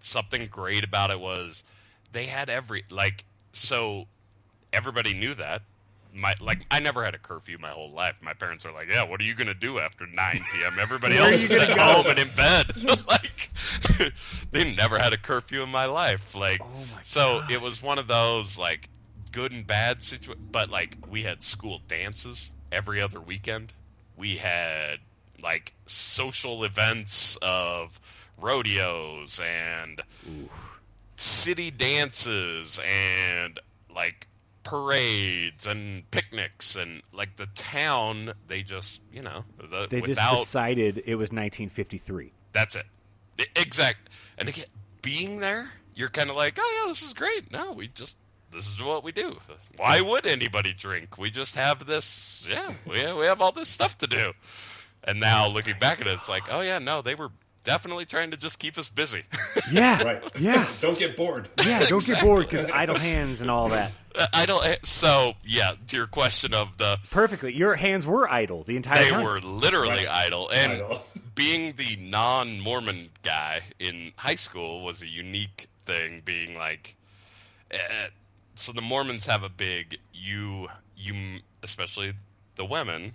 [0.08, 1.64] something great about it was
[2.12, 4.06] they had every like so
[4.74, 5.62] everybody knew that.
[6.14, 8.16] My like I never had a curfew my whole life.
[8.22, 10.78] My parents are like, "Yeah, what are you gonna do after 9 p.m.?
[10.80, 12.72] Everybody else is at go?" home and in bed."
[13.08, 13.52] like
[14.52, 16.34] they never had a curfew in my life.
[16.34, 17.52] Like Oh my so gosh.
[17.52, 18.90] it was one of those like
[19.32, 20.48] good and bad situation.
[20.52, 23.74] But like we had school dances every other weekend.
[24.16, 25.00] We had
[25.44, 28.00] like social events of
[28.40, 30.02] rodeos and
[31.16, 33.60] city dances and
[33.94, 34.28] like
[34.64, 40.44] parades and picnics and like the town they just you know the, They without just
[40.46, 42.34] decided it was 1953.
[42.52, 42.86] that's it.
[43.56, 44.66] Exact and again
[45.02, 47.52] being there you're kind of like oh yeah this is great.
[47.52, 48.16] No we just
[48.54, 49.38] this is what we do.
[49.78, 51.18] Why would anybody drink?
[51.18, 54.34] We just have this yeah we we have all this stuff to do.
[55.04, 57.30] And now looking back at it it's like oh yeah no they were
[57.68, 59.24] definitely trying to just keep us busy
[59.72, 60.24] Yeah, Right.
[60.40, 61.50] yeah, Don't get bored.
[61.64, 61.86] yeah.
[61.86, 63.92] Don't get bored because idle hands and all that.
[64.34, 64.66] I don't.
[64.88, 67.54] So yeah, to your question of the, Perfectly.
[67.54, 69.24] Your hands were idle the entire they time.
[69.24, 70.26] were literally Right.
[70.26, 71.06] idle, and Idle.
[71.36, 76.24] being the non-Mormon guy in high school was a unique thing.
[76.26, 76.96] Being like,
[77.70, 77.78] eh,
[78.56, 82.14] so the Mormons have a big you you especially
[82.56, 83.12] the women.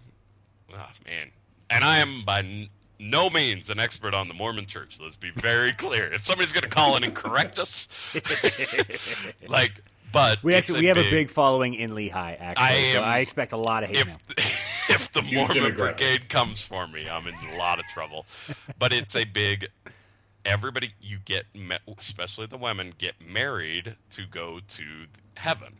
[0.72, 1.30] Oh man,
[1.68, 2.68] and I am by n-
[3.02, 4.98] no means an expert on the Mormon Church.
[5.00, 6.12] Let's be very clear.
[6.12, 7.88] If somebody's going to call in and correct us,
[9.48, 12.12] like, but We actually we have big, a big following in Lehi.
[12.14, 14.16] Actually, I so I expect a lot of hate now.
[14.36, 15.74] if if the Mormon.
[15.74, 18.26] Brigade comes for me, I'm in a lot of trouble.
[18.78, 19.68] But it's a big.
[20.44, 21.44] Everybody, you get,
[21.98, 24.84] especially the women, get married to go to
[25.36, 25.74] heaven.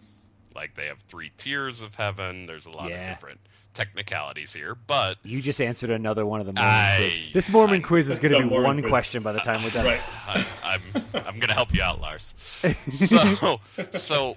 [0.55, 2.47] Like they have three tiers of heaven.
[2.47, 3.03] There's a lot Yeah.
[3.03, 3.41] of different
[3.75, 7.33] technicalities here, but You just answered another one of the Mormon I- quiz.
[7.33, 8.91] This Mormon I- quiz is going to be Mormon one quiz.
[8.91, 9.87] question by the time we're done.
[9.87, 10.01] Right.
[10.27, 10.83] I, I'm
[11.27, 12.35] I'm gonna help you out, Lars.
[12.93, 13.61] So
[13.93, 14.37] so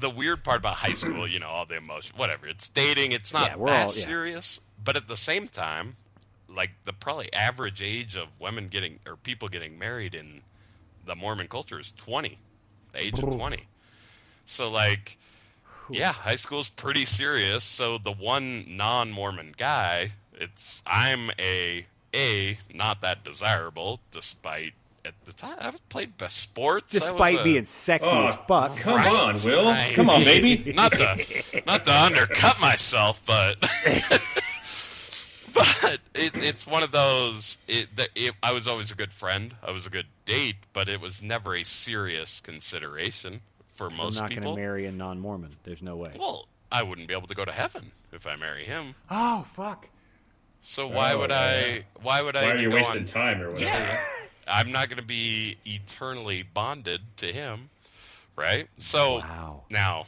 [0.00, 2.46] the weird part about high school, you know, all the emotion, whatever.
[2.48, 3.12] It's dating.
[3.12, 4.04] It's not Yeah, that all- yeah.
[4.04, 5.94] serious, but at the same time,
[6.48, 10.42] like the probably average age of women getting or people getting married in
[11.06, 12.36] the Mormon culture is 20,
[12.92, 13.64] the age of 20.
[14.46, 15.18] So like.
[15.90, 17.64] Yeah, high school's pretty serious.
[17.64, 24.72] So the one non-Mormon guy, it's I'm a a not that desirable, despite
[25.04, 26.94] at the time I've played best sports.
[26.94, 28.76] I was Despite a- being sexy Oh, as fuck.
[28.76, 29.64] Come Right, on, Will.
[29.70, 29.94] right.
[29.94, 30.72] Come on, baby.
[30.76, 31.24] not to
[31.66, 33.56] not to undercut myself, but
[35.54, 37.58] but it, it's one of those.
[37.68, 39.54] It, that it, I was always a good friend.
[39.62, 43.40] I was a good date, but it was never a serious consideration
[43.90, 45.50] for I'm not going to marry a non-Mormon.
[45.64, 46.12] There's no way.
[46.18, 48.94] Well, I wouldn't be able to go to heaven if I marry him.
[49.10, 49.88] Oh fuck!
[50.62, 51.40] So why Oh, would yeah.
[51.40, 51.84] I?
[52.02, 52.44] Why would I?
[52.44, 53.98] Why are you wasting on- time or whatever?
[54.48, 57.70] I'm not going to be eternally bonded to him,
[58.36, 58.68] right?
[58.78, 59.62] So Wow.
[59.70, 60.06] now,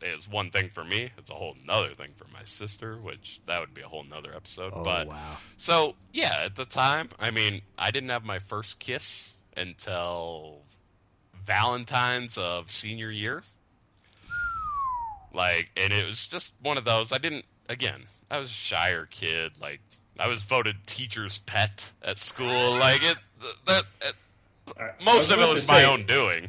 [0.00, 1.10] it's one thing for me.
[1.18, 4.34] It's a whole nother thing for my sister, which that would be a whole nother
[4.34, 4.72] episode.
[4.74, 5.36] Oh but wow.
[5.58, 10.58] so yeah, at the time, I mean, I didn't have my first kiss until
[11.46, 13.42] Valentine's of senior year.
[15.32, 17.12] Like, and it was just one of those.
[17.12, 17.44] I didn't.
[17.68, 19.52] Again, I was a shyer kid.
[19.60, 19.80] Like,
[20.18, 22.76] I was voted teacher's pet at school.
[22.76, 23.16] Like it.
[23.40, 23.84] That, that
[24.78, 26.48] I- I most of it was my say, own doing.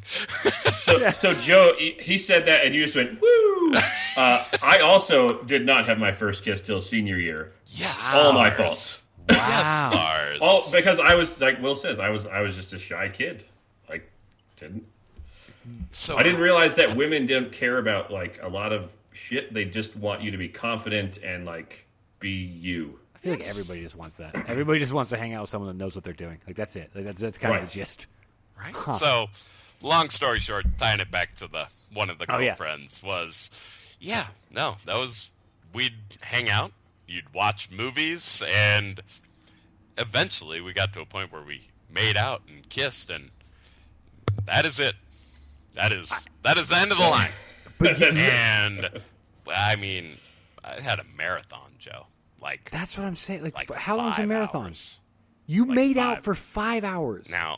[0.75, 3.73] So, so Joe, he, said that, and you just went woo.
[4.15, 7.51] Uh, I also did not have my first kiss till senior year.
[7.71, 8.57] yes, All my Lars.
[8.57, 9.01] fault.
[9.37, 10.37] Wow.
[10.41, 13.43] Oh, because I was like Will says, I was I was just a shy kid.
[14.73, 18.91] Like didn't so I didn't realize that women didn't care about like a lot of
[19.13, 19.53] shit.
[19.53, 21.85] They just want you to be confident and like
[22.19, 22.99] be you.
[23.15, 24.35] I feel like everybody just wants that.
[24.47, 26.37] Everybody just wants to hang out with someone that knows what they're doing.
[26.45, 26.91] Like that's it.
[26.93, 27.67] Like, that's that's kind of Right.
[27.67, 28.05] the gist.
[28.59, 28.75] right?
[28.99, 29.27] So,
[29.81, 32.49] long story short, tying it back to the one of the Oh, yeah.
[32.49, 33.49] girlfriends was,
[33.99, 35.31] yeah, no, that was
[35.73, 36.71] we'd hang out,
[37.07, 39.01] you'd watch movies, and
[39.97, 43.29] eventually we got to a point where we made out and kissed, and
[44.45, 44.95] that is it.
[45.75, 46.11] That is
[46.43, 47.31] that is the end of the line.
[47.81, 48.89] And
[49.53, 50.17] I mean,
[50.63, 52.07] I had a marathon, Joe.
[52.41, 53.43] Like, that's what I'm saying.
[53.43, 54.67] Like, like how long's a marathon?
[54.67, 54.95] hours.
[55.45, 57.29] You Like made out for five hours.
[57.29, 57.57] Now,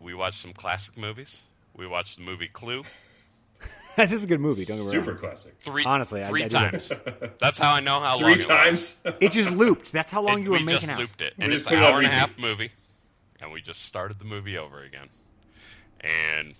[0.00, 1.38] we watched some classic movies.
[1.74, 2.84] We watched the movie Clue.
[3.96, 4.64] this is a good movie.
[4.64, 5.18] Don't get me Super wrong.
[5.20, 5.56] classic.
[5.60, 6.90] Three, Honestly, three I do times.
[7.40, 8.96] That's how I know how long Three it times.
[9.04, 9.14] was.
[9.20, 9.92] It just looped.
[9.92, 10.98] That's how long It- you were we making just out.
[11.00, 12.70] looped it, We and just it's an hour and a half movie,
[13.40, 15.08] and we just started the movie over again.
[16.00, 16.54] And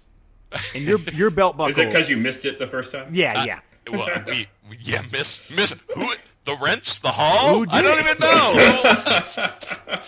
[0.74, 1.70] And your your belt buckle.
[1.70, 3.08] Is it because you missed it the first time?
[3.12, 3.60] Yeah, I- yeah.
[3.90, 6.12] well, we, we yeah miss miss who
[6.44, 7.54] the wrench the hall.
[7.54, 8.04] Who I don't it?
[8.04, 10.00] even know.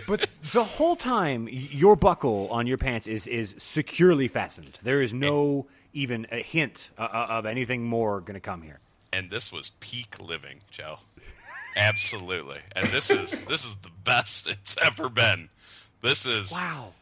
[0.06, 4.78] But the whole time, your buckle on your pants is is securely fastened.
[4.82, 8.80] There is no even a hint uh, uh, of anything more going to come here.
[9.12, 10.98] and this was peak living, Joe.
[11.76, 12.58] Absolutely.
[12.76, 15.48] And this is this is the best it's ever been.
[16.02, 16.92] This is Wow.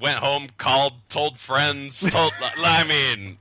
[0.00, 3.38] Went home, called, told friends, told I mean,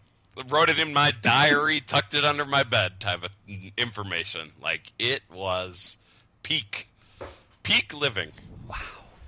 [0.50, 3.32] wrote it in my diary, tucked it under my bed type of
[3.78, 4.52] information.
[4.62, 5.98] Like it was
[6.44, 6.88] peak
[7.64, 8.32] peak living.
[8.68, 8.76] Wow.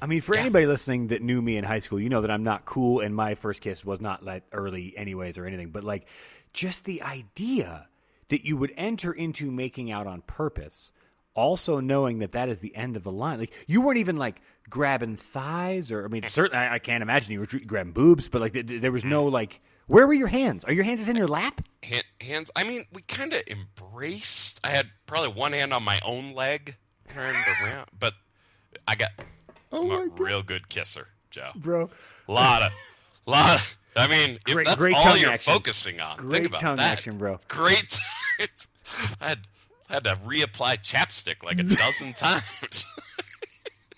[0.02, 0.42] I mean, for Yeah.
[0.42, 3.16] anybody listening that knew me in high school, you know that I'm not cool, and
[3.16, 5.70] my first kiss was not like early, anyways, or anything.
[5.70, 6.08] But like,
[6.54, 7.88] just the idea
[8.30, 10.92] that you would enter into making out on purpose,
[11.34, 13.40] also knowing that that is the end of the line.
[13.40, 17.32] Like, you weren't even like grabbing thighs, or I mean, certainly I, I can't imagine
[17.34, 19.32] you were grabbing boobs, but like, th- th- there was no mm.
[19.32, 19.62] like.
[19.88, 20.64] Where were your hands?
[20.64, 21.62] Are your hands just in your uh, lap?
[21.84, 24.60] Hand, hands I mean, we kind of embraced.
[24.64, 26.76] I had probably one hand on my own leg
[27.10, 28.14] turned around, but
[28.88, 29.10] I got
[29.72, 30.20] Oh I'm my a God.
[30.20, 31.50] real good kisser, Joe.
[31.56, 31.90] Bro,
[32.28, 32.72] lot of
[33.26, 35.54] lot of, I mean, if Great- that's great all you're action.
[35.54, 36.92] focusing on, Great think about tongue that.
[36.92, 37.40] action, bro.
[37.50, 38.00] Great.
[39.20, 39.40] I had
[39.92, 42.86] had to reapply chapstick like a dozen times.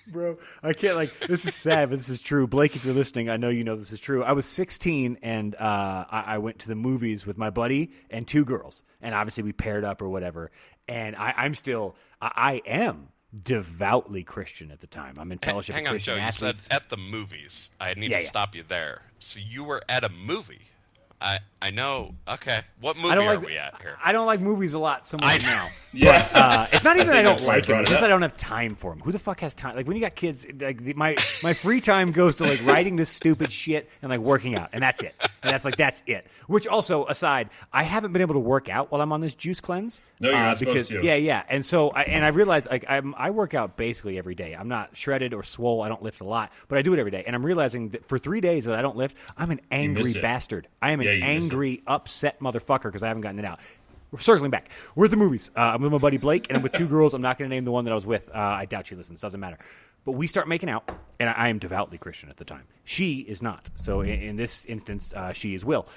[0.08, 0.38] bro.
[0.62, 2.48] I can't like this is sad, but this is true.
[2.48, 4.24] Blake, if you're listening, I know you know this is true.
[4.24, 8.28] I was 16 and uh, I, I went to the movies with my buddy and
[8.28, 10.52] two girls, and obviously we paired up or whatever.
[10.88, 13.10] And I, I'm still, I, I am
[13.42, 15.16] devoutly Christian at the time.
[15.18, 16.26] I'm in Fellowship Hang on, Christian Joe.
[16.26, 17.70] You said at the movies.
[17.80, 18.30] I need Yeah, to yeah.
[18.30, 19.02] stop you there.
[19.20, 20.62] So you were at a movie.
[21.24, 22.14] I I know.
[22.28, 23.46] Okay, what movie I don't are like.
[23.46, 23.98] we at here?
[24.04, 25.68] I don't like movies a lot so much I- now.
[25.96, 26.28] Yeah.
[26.34, 27.82] Uh, it's not even that I don't that's why I like them.
[27.82, 28.06] It's just up.
[28.06, 29.00] I don't have time for them.
[29.02, 29.76] Who the fuck has time?
[29.76, 32.96] Like when you got kids, like the- my my free time goes to like writing
[32.96, 35.14] this stupid shit and like working out, and that's it.
[35.44, 36.26] And that's like that's it.
[36.48, 39.60] Which also aside, I haven't been able to work out while I'm on this juice
[39.62, 40.02] cleanse.
[40.20, 41.06] No, you're uh, not supposed to.
[41.06, 41.44] Yeah, yeah.
[41.48, 44.54] And so I, and I realized like I'm, I work out basically every day.
[44.54, 45.84] I'm not shredded or swole.
[45.84, 47.24] I don't lift a lot, but I do it every day.
[47.28, 50.68] And I'm realizing that for three days that I don't lift, I'm an angry bastard.
[50.82, 51.13] I am an Yeah, you miss it.
[51.22, 53.60] Angry, upset motherfucker because I haven't gotten it out.
[54.12, 54.70] We're circling back.
[54.96, 55.50] We're at the movies.
[55.58, 57.14] Uh, I'm with my buddy Blake, and I'm with two girls.
[57.14, 58.30] I'm not going to name the one that I was with.
[58.30, 59.22] Uh, I doubt she listens.
[59.22, 59.58] Doesn't matter.
[60.06, 62.64] But we start making out, and I, I am devoutly Christian at the time.
[62.84, 63.70] She is not.
[63.76, 65.88] So in, in this instance, uh, she is Will.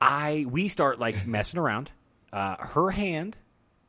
[0.00, 1.90] I we start like messing around.
[2.32, 3.36] Uh, her hand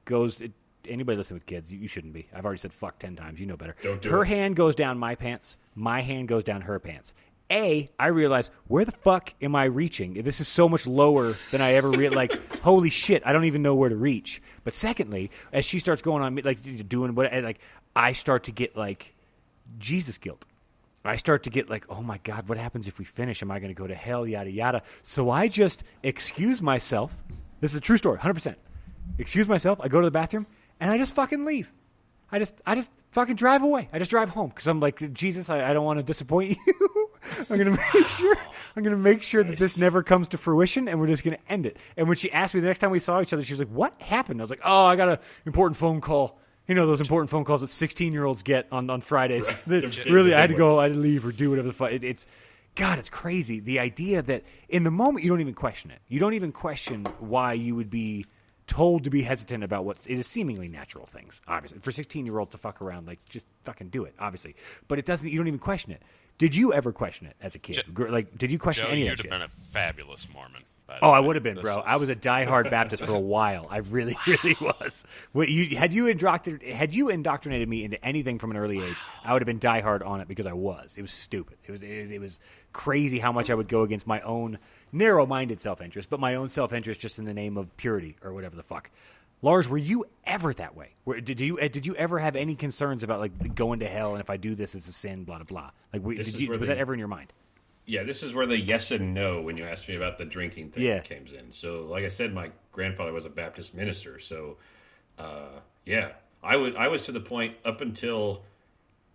[0.05, 0.41] goes.
[0.87, 2.27] Anybody listening with kids, you, you shouldn't be.
[2.33, 3.39] I've already said fuck ten times.
[3.39, 3.75] You know better.
[3.83, 4.27] Don't do her it.
[4.27, 5.57] hand goes down my pants.
[5.75, 7.13] My hand goes down her pants.
[7.49, 10.21] A, I realize where the fuck am I reaching?
[10.23, 12.33] This is so much lower than I ever real like.
[12.61, 14.41] Holy shit, I don't even know where to reach.
[14.63, 17.59] But secondly, as she starts going on, me, like doing what, eh, like
[17.95, 19.15] I start to get like
[19.79, 20.45] Jesus guilt.
[21.05, 23.41] I start to get like, oh my God, what happens if we finish?
[23.41, 24.27] Am I going to go to hell?
[24.27, 24.83] Yada, yada.
[25.03, 27.15] So I just excuse myself.
[27.61, 28.55] This is a true story, 100%.
[29.17, 29.79] Excuse myself.
[29.81, 30.47] I go to the bathroom
[30.79, 31.71] and I just fucking leave.
[32.31, 33.87] I just, I just fucking drive away.
[33.93, 37.09] I just drive home because I'm like, Jesus, I, I don't want to disappoint you.
[37.49, 38.37] I'm gonna make sure.
[38.75, 41.65] I'm gonna make sure that this never comes to fruition, and we're just gonna end
[41.65, 41.77] it.
[41.97, 43.69] And when she asked me the next time we saw each other, she was like,
[43.69, 46.39] "What happened?" I was like, "Oh, I got an important phone call.
[46.67, 49.47] You know those important phone calls that 16 year olds get on on Fridays.
[49.63, 50.79] That really, I had to go.
[50.79, 51.91] I had to leave or do whatever the fuck.
[51.91, 52.27] It, it's
[52.75, 53.59] God, it's crazy.
[53.59, 55.99] The idea that in the moment you don't even question it.
[56.07, 58.25] You don't even question why you would be
[58.67, 61.39] told to be hesitant about what it is seemingly natural things.
[61.47, 64.13] Obviously, for 16 year olds to fuck around, like just fucking do it.
[64.19, 64.55] Obviously,
[64.87, 65.29] but it doesn't.
[65.29, 66.01] You don't even question it
[66.37, 67.81] Did you ever question it as a kid?
[67.97, 69.31] Like, did you question Joe, any you'd of that have shit?
[69.31, 70.63] been a fabulous Mormon.
[71.01, 71.79] Oh, I would have been, bro.
[71.79, 73.67] is- I was a diehard Baptist for a while.
[73.69, 75.03] I really, really was.
[75.33, 78.95] What you had you indoctrinated had you indoctrinated me into anything from an early age,
[79.25, 80.95] I would have been diehard on it because I was.
[80.97, 81.57] It was stupid.
[81.65, 82.39] It was it, it was
[82.71, 84.59] crazy how much I would go against my own
[84.97, 88.63] narrow-minded self-interest, but my own self-interest just in the name of purity or whatever the
[88.63, 88.89] fuck.
[89.41, 90.89] Lars, were you ever that way?
[91.05, 94.13] Were, did you uh, did you ever have any concerns about like going to hell
[94.13, 95.71] and if I do this it's a sin, blah blah blah?
[95.93, 97.31] Like, This did you, was that ever in your mind?
[97.85, 100.71] Yeah, this is where the yes and no when you asked me about the drinking
[100.71, 100.99] thing Yeah.
[101.01, 101.51] comes in.
[101.51, 104.19] So, like I said, my grandfather was a Baptist minister.
[104.19, 104.57] So,
[105.17, 106.09] uh, yeah,
[106.43, 106.75] I would.
[106.75, 108.41] I was to the point up until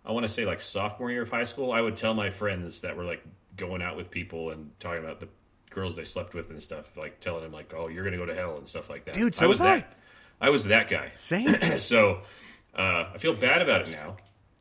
[0.05, 1.71] I want to say like sophomore year of high school.
[1.71, 3.23] I would tell my friends that were like
[3.57, 5.27] going out with people and talking about the
[5.73, 8.35] girls they slept with and stuff, like telling them like, "Oh, you're gonna go to
[8.35, 9.13] hell" and stuff like that.
[9.13, 9.75] Dude, so I was was I.
[9.79, 9.93] that.
[10.41, 11.11] I was that guy.
[11.13, 11.55] Same.
[11.79, 12.21] so,
[12.77, 14.17] uh, I feel bad about it now.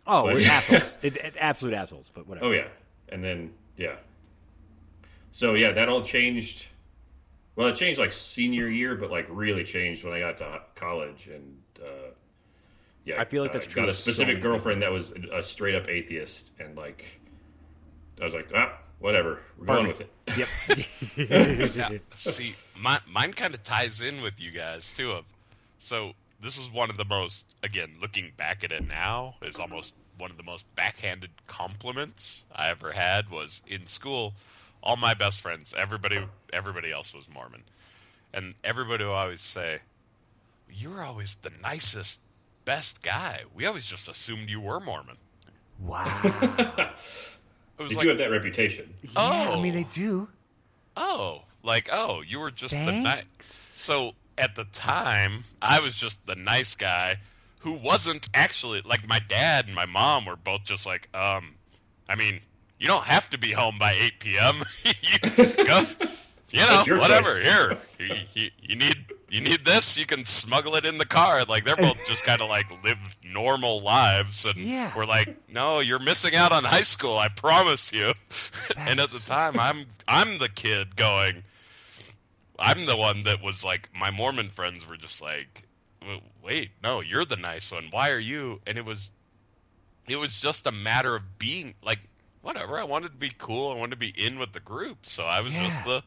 [0.07, 0.99] Oh, But- we're assholes.
[1.03, 2.11] It, it- absolute assholes.
[2.15, 2.47] But whatever.
[2.47, 2.69] Oh yeah,
[3.09, 3.97] and then yeah.
[5.31, 6.67] So yeah, that all changed.
[7.57, 11.29] Well, it changed like senior year, but like really changed when I got to college,
[11.29, 12.11] and uh,
[13.05, 15.13] yeah, I feel like uh, that's true Got a so specific many girlfriend that was
[15.33, 17.05] a straight up atheist, and like
[18.21, 20.11] I was like, ah, whatever, we're going with it.
[20.37, 20.49] Yep.
[21.77, 25.13] Yeah, see, my, mine kind of ties in with you guys too.
[25.13, 25.25] Of
[25.79, 29.93] so this is one of the most again looking back at it now is almost
[30.17, 34.35] one of the most backhanded compliments I ever had was in school.
[34.83, 37.63] All my best friends, everybody, everybody else was Mormon,
[38.33, 39.81] and everybody would always say,
[40.71, 42.19] "You were always the nicest,
[42.65, 43.43] best guy.
[43.55, 45.17] We always just assumed you were Mormon."
[45.79, 46.93] wow.
[47.79, 48.93] It was They like, do have that reputation.
[49.03, 49.77] Yeah, I mean Oh.
[49.77, 50.29] they do.
[50.97, 53.25] oh, like oh, you were just the nice.
[53.41, 57.17] So at the time, I was just the nice guy
[57.61, 61.55] who wasn't actually like my dad and my mom were both just like, um,
[62.09, 62.41] I mean,
[62.79, 64.65] you don't have to be home by 8 p.m.
[64.85, 65.85] you go,
[66.51, 67.35] you know, whatever.
[67.35, 67.43] choice.
[67.43, 68.97] Here, you, you, you need
[69.33, 69.97] you need this.
[69.97, 71.45] You can smuggle it in the car.
[71.45, 74.93] Like they're both just kind of like live normal lives, and Yeah.
[74.95, 77.19] we're like, no, you're missing out on high school.
[77.19, 78.13] I promise you.
[78.77, 81.43] and at the time, I'm I'm the kid going.
[82.59, 85.65] I'm the one that was like, my Mormon friends were just like,
[86.45, 87.89] wait, no, you're the nice one.
[87.91, 88.61] Why are you?
[88.67, 89.11] And it was,
[90.07, 91.99] it was just a matter of being like,
[92.43, 92.79] whatever.
[92.79, 93.73] I wanted to be cool.
[93.73, 95.07] I wanted to be in with the group.
[95.07, 95.65] So I was Yeah.
[95.65, 96.03] just the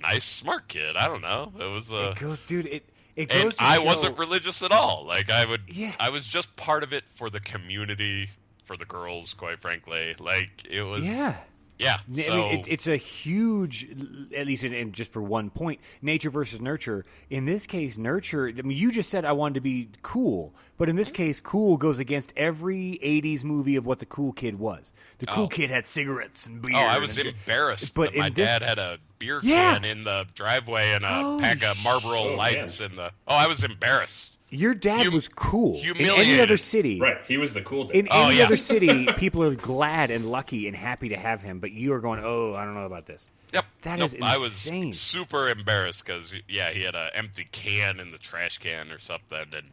[0.00, 0.96] nice, smart kid.
[0.96, 1.52] I don't know.
[1.58, 2.66] It was, uh, it goes, dude.
[2.66, 3.54] It it goes.
[3.56, 5.04] To I show- wasn't religious at all.
[5.06, 5.94] Like I would, Yeah.
[5.98, 8.28] I was just part of it for the community,
[8.64, 10.14] for the girls, quite frankly.
[10.18, 11.36] Like it was, Yeah.
[11.78, 11.98] Yeah.
[12.16, 13.86] I So, mean, it, it's a huge,
[14.34, 17.04] at least in, in just for one point, nature versus nurture.
[17.30, 18.48] In this case, nurture.
[18.48, 21.16] I mean, you just said I wanted to be cool, but in this mm-hmm.
[21.24, 24.92] case, cool goes against every '80s movie of what the cool kid was.
[25.18, 25.48] The cool Oh.
[25.48, 26.72] kid had cigarettes and beer.
[26.76, 29.74] Oh, I was and- embarrassed But that my this- dad had a beer Yeah.
[29.74, 32.96] can in the driveway and a Holy pack of oh, Marlboro sh- oh, lights in
[32.96, 33.10] the.
[33.26, 34.35] Oh, I was embarrassed.
[34.50, 35.80] Your dad Hum- was cool.
[35.82, 37.96] In any other city, Right, he was the cool dad.
[37.96, 38.44] in Oh, any yeah.
[38.44, 41.58] other city, people are glad and lucky and happy to have him.
[41.58, 43.28] But you are going, oh, I don't know about this.
[43.52, 44.52] Yep, That nope, is I was
[44.96, 49.38] super embarrassed because yeah, he had an empty can in the trash can or something,
[49.52, 49.66] and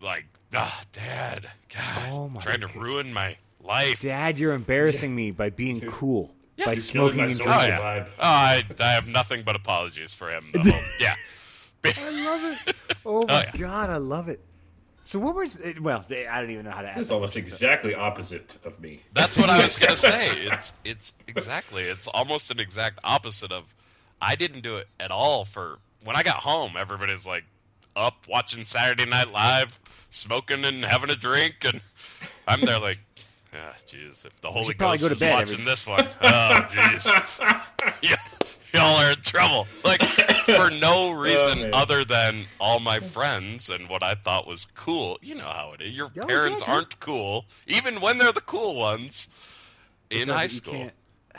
[0.00, 4.00] like, ah, Dad, God, Oh, my trying to ruin my life.
[4.00, 6.66] Dad, you're embarrassing me by being cool, Yeah.
[6.66, 7.78] by You're smoking and social Oh drinking.
[7.78, 10.50] yeah, oh, I, I have nothing but apologies for him.
[11.00, 11.14] yeah,
[11.84, 12.76] I love it.
[13.06, 13.50] Oh my yeah.
[13.58, 14.40] god, I love it.
[15.04, 15.58] So what was?
[15.58, 16.98] it- Well, I don't even know how to ask.
[16.98, 19.02] It's almost question, so- exactly opposite of me.
[19.12, 20.30] That's what I was gonna say.
[20.46, 21.82] It's it's exactly.
[21.82, 23.64] It's almost an exact opposite of.
[24.22, 25.44] I didn't do it at all.
[25.44, 27.44] For when I got home, everybody's like
[27.94, 29.78] up watching Saturday Night Live,
[30.10, 31.82] smoking and having a drink, and
[32.48, 33.00] I'm there like,
[33.52, 34.24] ah, jeez.
[34.24, 36.68] If the Holy should probably Ghost go to is bed watching every- this one, oh
[36.70, 38.16] jeez, yeah,
[38.74, 39.66] y'all are in trouble.
[39.84, 41.74] Like for no reason man.
[41.74, 45.18] other than all my friends and what I thought was cool.
[45.22, 45.92] You know how it is.
[45.96, 46.68] Your yeah, parents dude.
[46.68, 49.28] aren't cool, even when they're the cool ones
[50.10, 50.72] in doesn't- high school.
[50.74, 50.92] can't-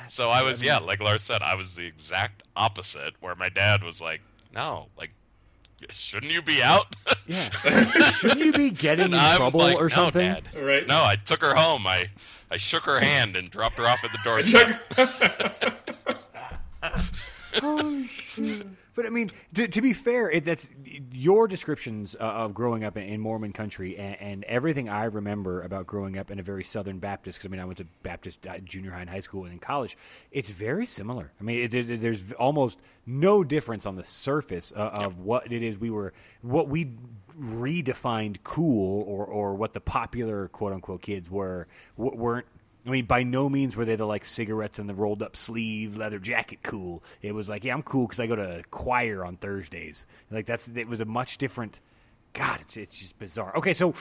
[0.10, 3.14] So I was, yeah, like Lars said, I was the exact opposite.
[3.22, 4.22] Where my dad was like,
[4.54, 5.12] "No, like,
[5.90, 6.96] shouldn't you be out?"
[7.28, 7.50] Yeah.
[8.12, 10.34] Shouldn't you be getting in I'm trouble like, or "No, something?
[10.34, 10.86] Dad." Right.
[10.88, 11.88] No, I took her home.
[11.88, 12.08] I,
[12.52, 14.80] I shook her hand and dropped her off at the doorstep.
[17.62, 18.68] Holy shit.
[18.96, 20.70] But I mean, to, to be fair, it, that's
[21.12, 25.62] your descriptions uh, of growing up in, in Mormon country and, and everything I remember
[25.62, 27.38] about growing up in a very Southern Baptist.
[27.38, 29.60] Because I mean, I went to Baptist uh, junior high and high school and in
[29.60, 29.98] college.
[30.32, 31.34] It's very similar.
[31.40, 35.62] I mean, it, it, there's almost no difference on the surface uh, of what it
[35.62, 36.92] is we were, what we
[37.38, 42.46] redefined cool, or or what the popular quote unquote kids were w- weren't
[42.86, 45.98] I mean, by no means were they the like cigarettes and the rolled up sleeve
[45.98, 47.04] leather jacket cool.
[47.22, 50.06] It was like, yeah, I'm cool because I go to choir on Thursdays.
[50.30, 51.80] Like that's it was a much different.
[52.34, 53.56] God, it's it's just bizarre.
[53.58, 53.94] Okay, so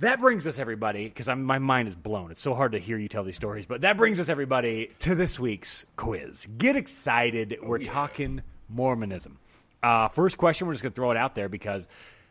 [0.00, 2.30] that brings us everybody because my mind is blown.
[2.30, 5.14] It's so hard to hear you tell these stories, but that brings us everybody to
[5.14, 6.46] this week's quiz.
[6.56, 7.58] Get excited.
[7.62, 7.92] We're yeah.
[7.92, 9.38] talking Mormonism.
[9.82, 11.86] Uh, first question, we're just going to throw it out there because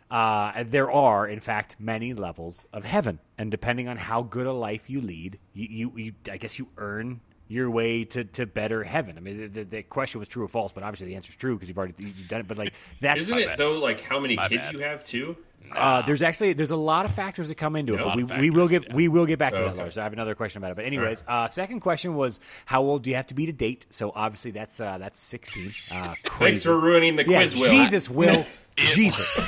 [0.10, 4.54] uh, there are, in fact, many levels of heaven, and depending on how good a
[4.54, 8.84] life you lead, you, you, you I guess you earn your way to, to better
[8.84, 9.18] heaven.
[9.18, 11.56] I mean, the, the question was true or false, but obviously the answer is true
[11.56, 12.48] because you've already you've done it.
[12.48, 13.58] But like that's Isn't it bad.
[13.58, 13.80] though?
[13.80, 14.74] Like how many My kids bad.
[14.74, 15.38] you have too?
[15.72, 18.04] uh, there's actually there's a lot of factors that come into it, Yeah.
[18.04, 18.96] but we, lot of we will get yeah.
[18.96, 19.78] we will get back to that, Okay.
[19.78, 19.98] Lars.
[19.98, 20.76] I have another question about it.
[20.76, 23.86] But anyways, uh, second question was how old do you have to be to date?
[23.90, 25.72] So obviously that's uh, that's 16.
[25.92, 26.52] Uh, crazy.
[26.52, 27.70] Thanks for ruining the yeah, quiz, Will.
[27.70, 28.46] Jesus, Will,
[28.76, 29.40] Jesus.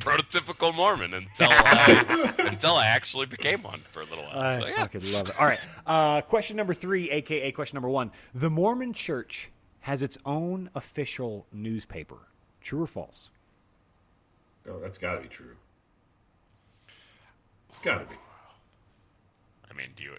[0.00, 4.38] Prototypical Mormon until I, until I actually became one for a little while.
[4.38, 4.74] I So, yeah.
[4.74, 5.40] fucking love it.
[5.40, 5.60] All right.
[5.86, 8.10] Uh, question number three, aka question number one.
[8.34, 12.18] The Mormon Church has its own official newspaper.
[12.60, 13.30] True or false?
[14.68, 15.56] Oh, that's got to be true.
[17.70, 18.16] It's got to be.
[19.70, 20.12] I mean, do you?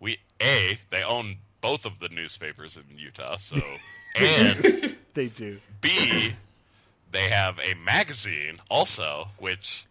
[0.00, 3.56] We a they own both of the newspapers in Utah, so
[4.16, 5.58] and They do.
[5.80, 6.32] B
[7.16, 9.86] they have a magazine also, which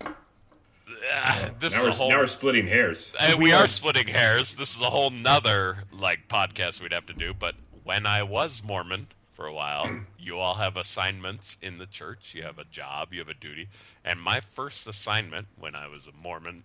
[0.00, 2.10] uh, this Now is we're, a whole.
[2.10, 3.12] now we're splitting hairs.
[3.18, 4.54] and we are splitting hairs.
[4.54, 7.32] This is a whole nother like podcast we'd have to do.
[7.32, 7.54] But
[7.84, 12.32] when I was Mormon for a while, you all have assignments in the church.
[12.34, 13.08] You have a job.
[13.12, 13.68] You have a duty.
[14.04, 16.62] And my first assignment when I was a Mormon,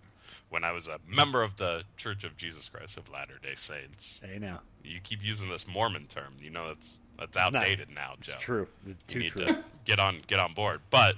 [0.50, 4.20] when I was a member of the Church of Jesus Christ of Latter Day Saints,
[4.22, 4.60] Hey, now.
[4.84, 6.34] you keep using this Mormon term.
[6.40, 6.90] You know that's
[7.22, 8.38] that's outdated now, It's Joe.
[8.38, 8.68] true.
[8.86, 9.46] It's You need true.
[9.46, 10.80] to get on get on board.
[10.90, 11.16] But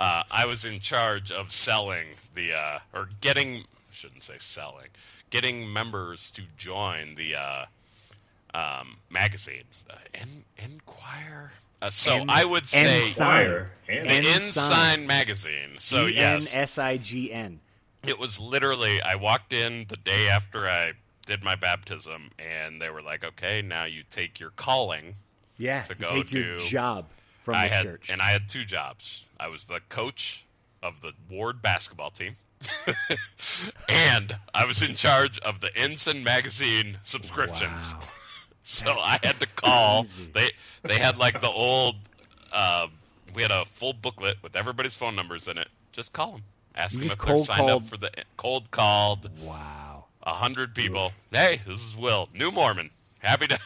[0.00, 4.88] uh, I was in charge of selling the uh, or getting I shouldn't say selling,
[5.30, 7.64] getting members to join the uh,
[8.54, 11.52] um, magazine, uh, En- Enquire.
[11.82, 13.12] Uh, so Ens- I would say Ensign.
[13.26, 13.70] Fire.
[13.86, 14.26] The Ensign.
[14.26, 15.70] Ensign magazine.
[15.78, 17.60] So N yes, S I G N.
[18.06, 20.92] it was literally I walked in the day after I
[21.26, 25.14] did my baptism, and they were like, "Okay, now you take your calling."
[25.56, 25.82] Yeah.
[25.82, 27.06] To go take your job
[27.42, 28.10] from I the had, church.
[28.10, 29.22] and I had two jobs.
[29.38, 30.44] I was the coach
[30.82, 32.36] of the ward basketball team,
[33.88, 37.92] and I was in charge of the Ensign magazine subscriptions.
[37.92, 38.00] Wow.
[38.66, 40.04] So I had to call.
[40.04, 40.30] crazy.
[40.32, 40.52] They
[40.84, 41.96] they had like the old.
[42.50, 42.86] Uh,
[43.34, 45.68] we had a full booklet with everybody's phone numbers in it.
[45.92, 46.42] Just call them.
[46.74, 50.06] Ask You them if they're signed called- up for the cold called Wow.
[50.22, 51.12] a hundred people.
[51.30, 52.88] Hey, this is Will, new Mormon.
[53.18, 53.58] Happy to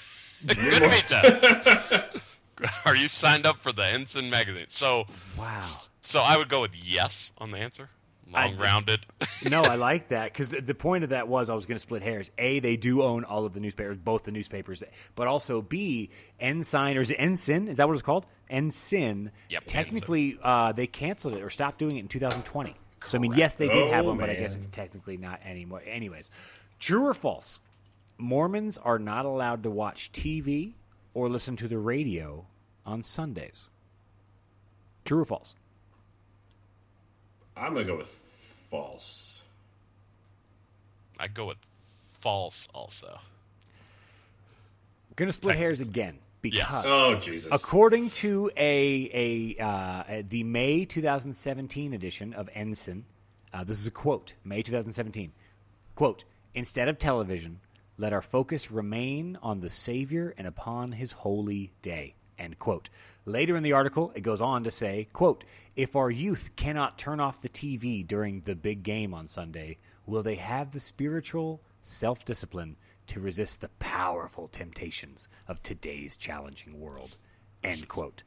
[0.47, 2.69] good to meet you.
[2.85, 4.67] Are you signed up for the Ensign magazine?
[4.69, 5.05] So,
[5.39, 5.61] Wow.
[6.01, 7.89] so I would go with yes on the answer.
[8.35, 9.07] I- Long rounded.
[9.49, 12.03] no, I like that because the point of that was I was going to split
[12.03, 12.31] hairs.
[12.37, 14.83] A, they do own all of the newspapers, both the newspapers,
[15.15, 17.69] but also B, Ensign or is it Ensign?
[17.69, 18.27] Is that what it's called?
[18.51, 19.31] Ensign.
[19.49, 22.75] Yep, Technically, uh, they canceled it or stopped doing it in 2020.
[23.09, 25.41] So I mean, yes, they did have Oh, one, but I guess it's technically not
[25.45, 25.83] anymore.
[25.87, 26.31] Anyways,
[26.81, 27.61] true or false?
[28.19, 30.75] Mormons are not allowed to watch TV
[31.15, 32.47] or listen to the radio
[32.85, 33.71] on Sundays.
[35.05, 35.55] True or false?
[37.57, 38.15] I'm gonna go with
[38.71, 39.43] false.
[41.19, 41.59] I'd go with
[42.21, 43.19] false also.
[45.17, 46.85] Going to split hairs again because Yes.
[46.87, 47.49] Oh Jesus!
[47.51, 53.05] According to a a uh, the May 2017 edition of Ensign,
[53.53, 55.33] uh, this is a quote, May 2017.
[55.97, 57.59] Quote: Instead of television,
[57.99, 62.15] let our focus remain on the Savior and upon His holy day.
[62.39, 62.89] End quote.
[63.25, 65.45] Later in the article, it goes on to say, quote,
[65.75, 70.23] If our youth cannot turn off the TV during the big game on Sunday, will
[70.23, 72.77] they have the spiritual self discipline
[73.09, 77.19] to resist the powerful temptations of today's challenging world?
[77.65, 78.23] End quote.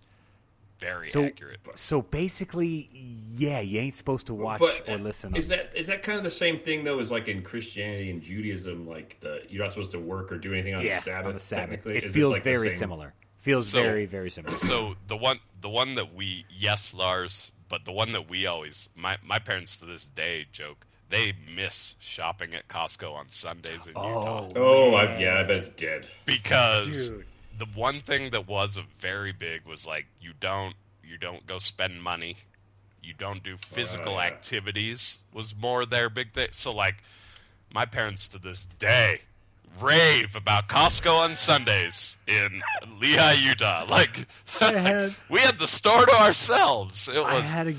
[0.81, 1.59] Very So, accurate.
[1.75, 2.89] so basically,
[3.31, 5.35] yeah, you ain't supposed to watch But or listen.
[5.35, 8.19] Is that is that kind of the same thing though as like in Christianity and
[8.21, 8.87] Judaism?
[8.87, 11.27] Like the you're not supposed to work or do anything on yeah, the Sabbath.
[11.27, 11.69] on the Sabbath.
[11.69, 11.97] technically?
[11.97, 13.13] It Is feels like very similar.
[13.37, 14.57] Feels So- very, very similar.
[14.59, 18.89] So the one the one that we yes Lars, but the one that we always
[18.95, 23.89] my my parents to this day joke they miss shopping at Costco on Sundays in
[23.89, 26.07] Utah Oh, oh I, yeah, I bet it's dead.
[26.25, 27.25] because Dude.
[27.61, 31.59] The one thing that was a very big was like you don't you don't go
[31.59, 32.37] spend money
[33.03, 34.23] you don't do oh, physical yeah.
[34.23, 37.03] activities was more their big thing so like
[37.71, 39.21] my parents to this day
[39.79, 42.61] rave about Costco on Sundays in
[42.99, 43.85] Lehi, Utah.
[43.89, 44.27] Like
[44.59, 47.07] had- we had the store to ourselves.
[47.07, 47.75] It I was had a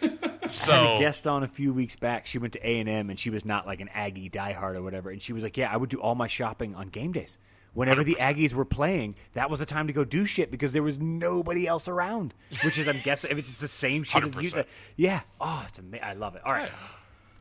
[0.00, 2.26] had a guest on a few weeks back.
[2.26, 4.82] She went to A and M, and she was not like an Aggie diehard or
[4.82, 5.10] whatever.
[5.10, 7.38] And she was like, "Yeah, I would do all my shopping on game days.
[7.76, 10.82] Whenever the Aggies were playing, that was the time to go do shit because there
[10.82, 12.32] was nobody else around.
[12.64, 14.64] Which is, I'm guessing, if it's the same shit as you.
[14.96, 15.20] Yeah.
[15.38, 16.02] Oh, it's amazing.
[16.02, 16.42] I love it.
[16.46, 16.70] All right.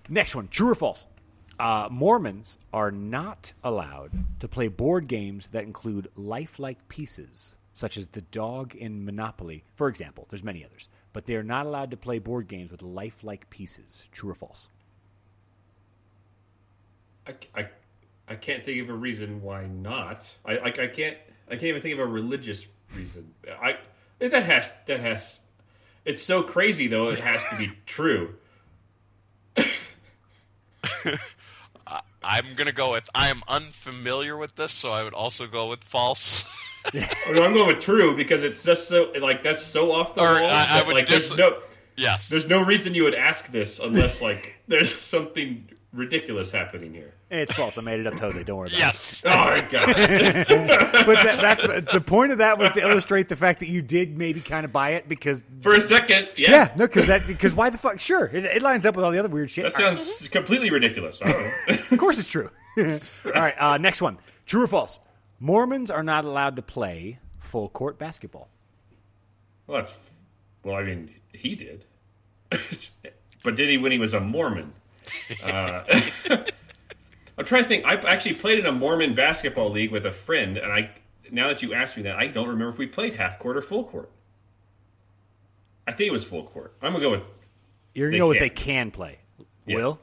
[0.10, 1.08] Next one, true or false?
[1.58, 4.12] Uh, Mormons are not allowed
[4.42, 9.88] to play board games that include lifelike pieces, such as the dog in Monopoly, for
[9.88, 10.28] example.
[10.30, 14.04] There's many others, but they are not allowed to play board games with lifelike pieces.
[14.12, 14.68] True or false?
[17.26, 17.68] I, I,
[18.28, 20.28] I can't think of a reason why not.
[20.46, 21.18] I like I can't
[21.48, 22.66] I can't even think of a religious
[22.96, 23.34] reason.
[23.62, 23.78] I
[24.22, 25.40] eh, that has that has
[26.06, 28.36] it's so crazy though it has to be true.
[32.24, 35.84] I'm gonna go with I am unfamiliar with this, so I would also go with
[35.84, 36.50] false.
[36.94, 40.50] I'm going with true because it's just so like that's so off the Or wall.
[40.50, 41.60] I- I would like dis- there's no
[41.96, 42.30] yes.
[42.30, 47.14] there's no reason you would ask this unless like there's something ridiculous happening here.
[47.32, 47.78] It's false.
[47.78, 48.44] I made it up totally.
[48.44, 49.22] Don't worry about yes.
[49.26, 49.88] Oh my god!
[51.06, 54.18] But that, that's the point of that was to illustrate the fact that you did
[54.18, 57.54] maybe kind of buy it because For a second, yeah, yeah, no, because that because
[57.54, 58.00] why the fuck?
[58.00, 59.64] Sure, it, it lines up with all the other weird shit.
[59.72, 59.98] that All right.
[60.00, 61.20] sounds completely ridiculous.
[61.24, 61.84] I don't know.
[61.92, 62.50] Of course, it's true.
[62.78, 62.84] All
[63.34, 64.18] right, uh, next one.
[64.46, 65.00] True or false?
[65.40, 68.50] Mormons are not allowed to play full court basketball.
[69.68, 69.96] well, that's
[70.64, 70.76] well.
[70.76, 71.86] I mean, he did,
[73.44, 74.74] but did he when he was a Mormon?
[75.44, 75.84] Uh,
[77.38, 77.86] I'm trying to think.
[77.86, 80.92] I actually played in a Mormon basketball league with a friend, and I
[81.32, 83.62] now that you asked me that, I don't remember if we played half court or
[83.62, 84.10] full court.
[85.88, 86.74] I think it was full court.
[86.82, 87.24] I'm gonna go with
[87.94, 88.56] You're gonna know what can't.
[88.56, 89.20] they can play.
[89.66, 89.76] Yeah.
[89.76, 90.00] Will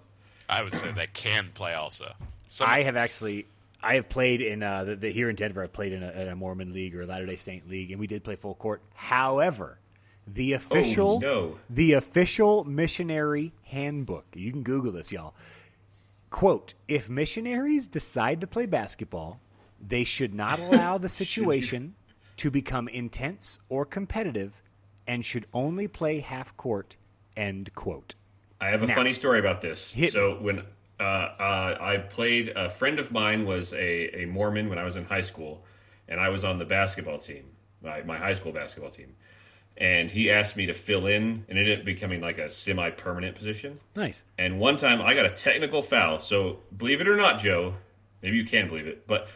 [0.49, 2.13] I would say they can play also.
[2.51, 3.47] Some, I have actually
[3.83, 5.63] I have played in uh, the, the here in Denver.
[5.63, 7.99] I've played in a, in a Mormon league or a Latter Day Saint league, and
[7.99, 8.83] we did play full court.
[8.95, 9.79] However,
[10.27, 11.59] the official no.
[11.69, 14.25] the official missionary handbook.
[14.35, 15.35] You can Google this, y'all.
[16.31, 19.41] Quote: If missionaries decide to play basketball,
[19.81, 21.95] they should not allow the situation
[22.37, 24.63] to become intense or competitive,
[25.07, 26.97] and should only play half court.
[27.37, 28.15] End quote.
[28.61, 29.93] I have a Now- funny story about this.
[29.93, 30.63] Hit so when
[31.01, 34.95] uh, uh, I played, a friend of mine was a, a Mormon when I was
[34.95, 35.65] in high school,
[36.09, 37.45] and I was on the basketball team,
[37.83, 39.17] my, my high school basketball team.
[39.77, 43.35] And he asked me to fill in, and it ended up becoming like a semi-permanent
[43.37, 43.81] position.
[43.97, 44.23] Nice.
[44.39, 46.21] And one time I got a technical foul.
[46.21, 47.75] So believe it or not, Joe,
[48.23, 49.29] maybe you can believe it, but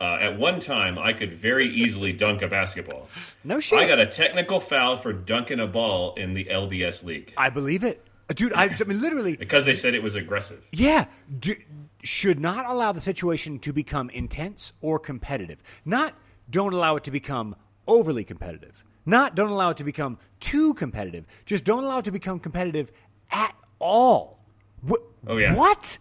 [0.00, 3.08] uh, at one time I could very easily dunk a basketball.
[3.44, 3.78] No shit.
[3.78, 7.84] I got a technical foul for dunking a ball in the LDS league I believe
[7.84, 8.52] it, Uh, dude.
[8.54, 9.36] I, I mean, literally.
[9.36, 10.64] because they said it was aggressive.
[10.72, 11.04] Yeah,
[11.38, 11.54] do,
[12.02, 15.62] should not allow the situation to become intense or competitive.
[15.84, 16.14] Not
[16.50, 17.54] don't allow it to become
[17.86, 18.84] overly competitive.
[19.04, 21.26] Not don't allow it to become too competitive.
[21.46, 22.92] Just don't allow it to become competitive
[23.30, 24.38] at all.
[24.82, 25.00] What?
[25.26, 25.54] Oh, yeah.
[25.54, 25.98] What?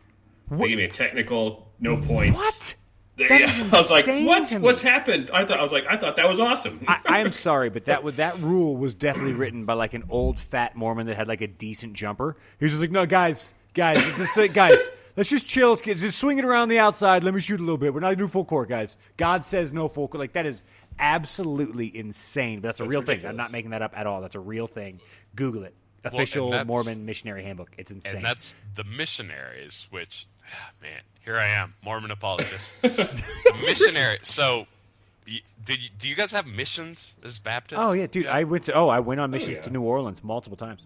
[0.50, 2.38] They gave me a technical, no points.
[2.38, 2.76] What?
[3.18, 4.52] They- That is I was like, "What?
[4.62, 7.70] What's happened?" I thought I was like, "I thought that was awesome." I, am sorry,
[7.70, 11.16] but that was that rule was definitely written by like an old fat Mormon that
[11.18, 12.36] had like a decent jumper.
[12.60, 15.76] He was just like, "No, guys, guys, just, guys, let's just chill.
[15.76, 17.24] Just swing it around the outside.
[17.24, 17.94] Let me shoot a little bit.
[17.94, 18.98] We're not gonna do full court, guys.
[19.18, 20.20] God says no full court.
[20.20, 20.64] Like that is
[21.02, 22.60] absolutely insane.
[22.62, 23.26] But that's a That's real thing.
[23.26, 24.22] I'm not making that up at all.
[24.22, 25.02] That's a real thing.
[25.36, 25.74] Google it.
[26.06, 27.72] and Official that's- Mormon missionary handbook.
[27.78, 28.18] It's insane.
[28.18, 32.76] and that's the missionaries, which, ah, man, here I am, Mormon apologist.
[33.62, 34.20] missionary.
[34.24, 34.66] So,
[35.28, 37.80] y- did you, do you guys have missions as Baptists?
[37.82, 38.28] oh yeah, dude.
[38.28, 39.64] I went to oh I went on missions yeah.
[39.64, 40.86] to New Orleans multiple times.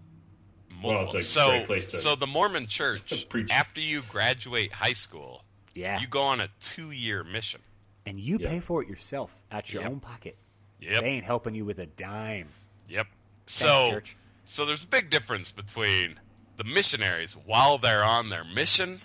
[0.82, 1.04] Multiple.
[1.16, 5.42] it's like so, to- so the Mormon Church, after you graduate high school,
[5.74, 7.60] Yeah, you go on a two-year mission.
[8.06, 8.48] And you Yeah.
[8.48, 9.90] pay for it yourself out your Yep.
[9.90, 10.38] own pocket.
[10.80, 11.02] Yep.
[11.02, 12.48] They ain't helping you with a dime.
[12.88, 13.08] Yep.
[13.46, 14.16] So, church.
[14.44, 16.20] so there's a big difference between
[16.56, 19.00] the missionaries while they're on their mission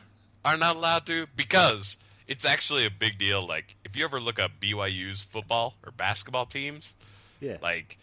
[0.45, 1.97] are not allowed to because
[2.28, 3.45] it's actually a big deal.
[3.45, 6.93] Like if you ever look up BYU's football or basketball teams,
[7.39, 7.58] Yeah.
[7.62, 7.97] like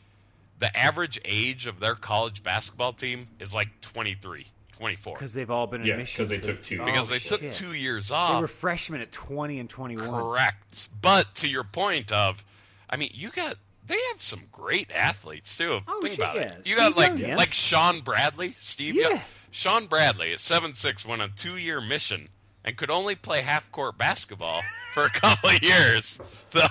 [0.58, 4.46] the average age of their college basketball team is like 23,
[4.78, 6.16] 24 Because they've all been in Yeah, missions.
[6.16, 6.78] 'cause they took two.
[6.84, 8.30] because Oh, they took two years off.
[8.30, 8.40] They off.
[8.42, 10.08] were freshmen at 20 and 21.
[10.08, 10.88] Correct.
[11.00, 12.44] But to your point of,
[12.88, 13.56] I mean, you got
[13.86, 15.80] they have some great athletes too.
[15.88, 16.42] Oh, Think shit, about yeah.
[16.42, 16.56] it.
[16.58, 18.94] You Steve got like Young, like Shawn Bradley, Steve.
[18.94, 19.12] Young.
[19.12, 19.22] Yeah.
[19.50, 22.28] Shawn Bradley at seven six went on a two year mission
[22.64, 24.60] and could only play half court basketball
[24.94, 26.18] for a couple of years.
[26.50, 26.70] The,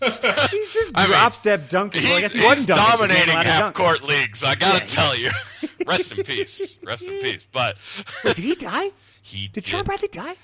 [0.50, 2.04] He's just I mean, drop step dunking.
[2.04, 3.60] Well, I guess he he's wasn't dunking 'cause he dominating didn't know how to half
[3.62, 3.74] dunk.
[3.76, 4.42] court leagues.
[4.44, 4.86] I gotta Yeah.
[4.86, 5.30] tell you,
[5.86, 7.46] rest in peace, rest in peace.
[7.52, 7.76] But
[8.24, 8.90] Did he die?
[9.22, 10.36] he Did Shawn Bradley die?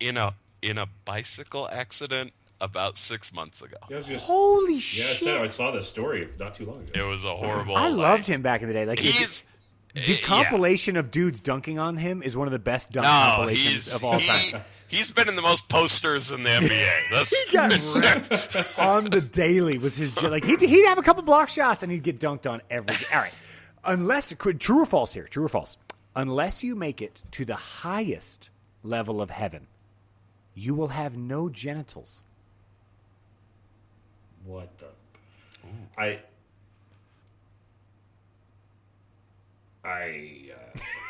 [0.00, 3.76] in a in a bicycle accident about six months ago.
[3.88, 6.90] Yeah, I just- Holy yeah, I said I saw this story not too long ago.
[6.94, 7.76] It was a horrible.
[7.76, 8.84] I like- loved him back in the day.
[8.84, 9.44] Like He's
[9.94, 10.26] The eh, yeah.
[10.26, 14.04] compilation of dudes dunking on him is one of the best dunk No, compilations of
[14.04, 14.62] all he, time.
[14.90, 16.88] He's been in the most posters in the NBA.
[17.12, 21.02] That's He got wrecked on the daily was his j- like he'd, he'd have a
[21.02, 23.32] couple block shots and he'd get dunked on every all right
[23.84, 25.76] unless it could true or false here true or false
[26.16, 28.50] unless you make it to the highest
[28.82, 29.68] level of heaven
[30.54, 32.22] you will have no genitals
[34.44, 34.86] What the?
[35.96, 36.18] I.
[39.84, 40.50] I.
[40.52, 41.09] Uh, i just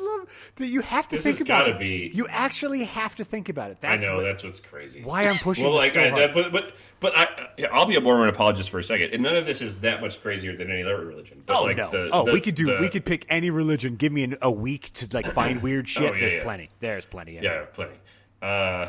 [0.00, 3.48] love that you have to This think about it be- you actually have to think
[3.48, 5.02] about it I know what- that's what's crazy.
[5.02, 6.34] why i'm pushing Well, this like, so I, hard.
[6.34, 9.46] but but but I, I'll be a Mormon apologist for a second, and none of
[9.46, 11.40] this is that much crazier than any other religion.
[11.46, 11.90] But Oh like no!
[11.90, 12.66] the- oh, the- we could do.
[12.66, 13.94] the- we could pick any religion.
[13.94, 16.02] Give me an, a week to like find weird shit.
[16.10, 16.42] Oh, yeah, There's yeah.
[16.42, 16.68] plenty.
[16.80, 17.34] There's plenty.
[17.34, 17.42] Yeah.
[17.42, 17.94] Yeah, plenty.
[18.42, 18.88] Uh,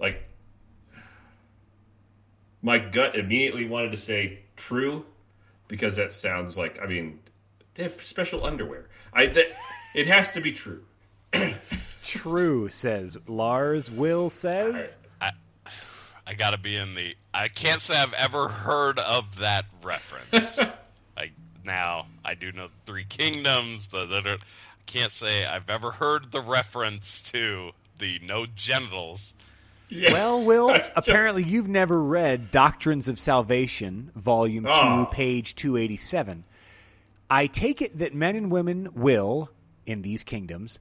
[0.00, 0.24] like,
[2.62, 5.06] my gut immediately wanted to say true
[5.68, 6.78] because that sounds like.
[6.82, 7.20] I mean,
[7.74, 8.88] they have special underwear.
[9.12, 9.46] I that,
[9.94, 10.84] it has to be true.
[12.04, 13.90] True says Lars.
[13.90, 14.96] Will says.
[15.20, 15.30] I,
[16.26, 17.14] I gotta be in the.
[17.32, 20.58] I can't say I've ever heard of that reference.
[21.16, 21.30] I
[21.64, 23.88] now I do know Three Kingdoms.
[23.88, 29.32] The, the, the- I can't say I've ever heard the reference to the no genitals.
[29.88, 30.12] Yeah.
[30.12, 34.70] Well, Will, apparently you've never read Doctrines of Salvation, Volume Oh.
[34.72, 35.04] 2, ah.
[35.06, 36.44] page 287.
[37.28, 39.50] I take it that men and women will,
[39.90, 40.78] in these kingdoms,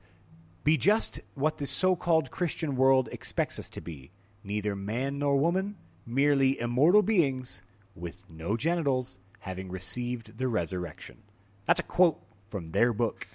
[0.64, 4.12] be just what the so called Christian world expects us to be
[4.44, 7.62] neither man nor woman, merely immortal beings
[7.96, 11.18] with no genitals, having received the resurrection.
[11.66, 13.28] That's a quote from their book.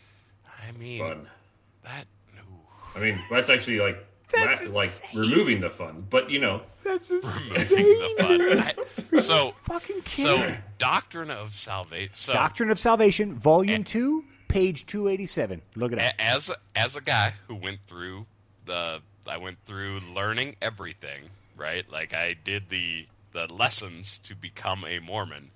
[0.47, 1.29] I mean fun.
[1.85, 2.07] that.
[2.39, 2.99] ooh.
[2.99, 7.11] I mean, that's actually like That's ma- like removing the fun, but you know, That's
[7.11, 8.59] removing the fun.
[9.17, 12.13] I- so fucking so doctrine of salvation.
[12.15, 13.85] So Doctrine of Salvation, Volume eh.
[13.85, 14.25] 2,
[14.55, 15.61] page 287.
[15.75, 16.15] Look at it up.
[16.15, 18.25] a- as a, as a guy who went through
[18.67, 21.23] the I went through learning everything,
[21.57, 21.85] right?
[21.91, 25.51] Like I did the the lessons to become a Mormon.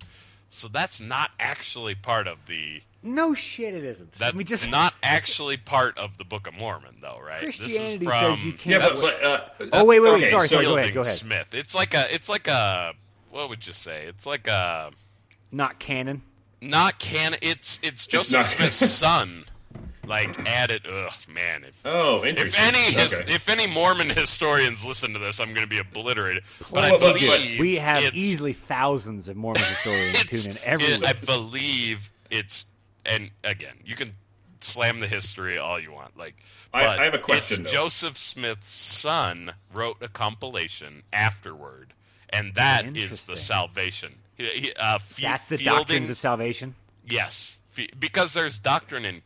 [0.49, 4.11] So that's not actually part of the No shit, it isn't.
[4.13, 7.39] that's Let me just not actually part of the Book of Mormon though, right?
[7.39, 8.83] Christianity this is from, says you can't.
[8.83, 10.17] but, but uh, oh wait, wait, wait.
[10.23, 10.65] okay, sorry, so sorry.
[10.65, 10.93] Go ahead.
[10.93, 11.17] Go ahead.
[11.17, 11.53] Smith.
[11.53, 12.93] It's like a it's like a
[13.31, 14.05] what would you say?
[14.07, 14.91] It's like a
[15.53, 16.23] Not canon.
[16.61, 19.43] Not can it's it's Joseph not- Smith's son.
[20.05, 23.31] Like added ugh man, if oh, If any his, Okay.
[23.31, 26.41] if any Mormon historians listen to this, I'm going to be obliterated.
[26.73, 30.51] But I Well, but- believe We have it's- easily thousands of Mormon historians it's- tune
[30.53, 32.65] in every it- I believe it's
[33.05, 34.15] and again, you can
[34.61, 36.17] slam the history all you want.
[36.17, 36.37] Like,
[36.73, 37.71] I- but I have a question, It's.
[37.71, 41.93] Joseph Smith's son wrote a compilation afterward,
[42.29, 44.15] and that is the salvation.
[44.39, 46.75] Uh, Fe- That's the Fielding- doctrines of salvation.
[47.05, 49.21] Yes, Fe- because there's doctrine in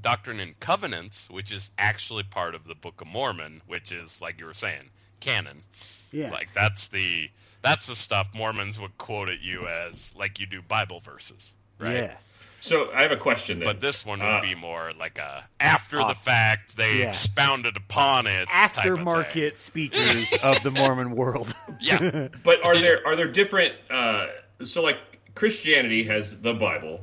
[0.00, 4.38] doctrine and covenants, which is actually part of the Book of Mormon, which is like
[4.40, 4.90] you were saying,
[5.20, 5.62] canon.
[6.10, 6.30] Yeah.
[6.30, 7.30] Like that's the
[7.62, 11.94] that's the stuff Mormons would quote at you as like you do Bible verses, right?
[11.94, 12.16] Yeah.
[12.64, 13.66] So I have a question then.
[13.66, 17.08] But this one would Uh, be more like a after Uh, the fact they yeah.
[17.08, 18.46] expounded upon it.
[18.48, 18.84] type of.
[18.98, 21.52] Aftermarket speakers of the Mormon world.
[21.80, 22.28] Yeah.
[22.44, 23.74] But are there are there different?
[23.90, 24.28] Uh,
[24.64, 24.98] so like
[25.34, 27.00] Christianity has the Bible,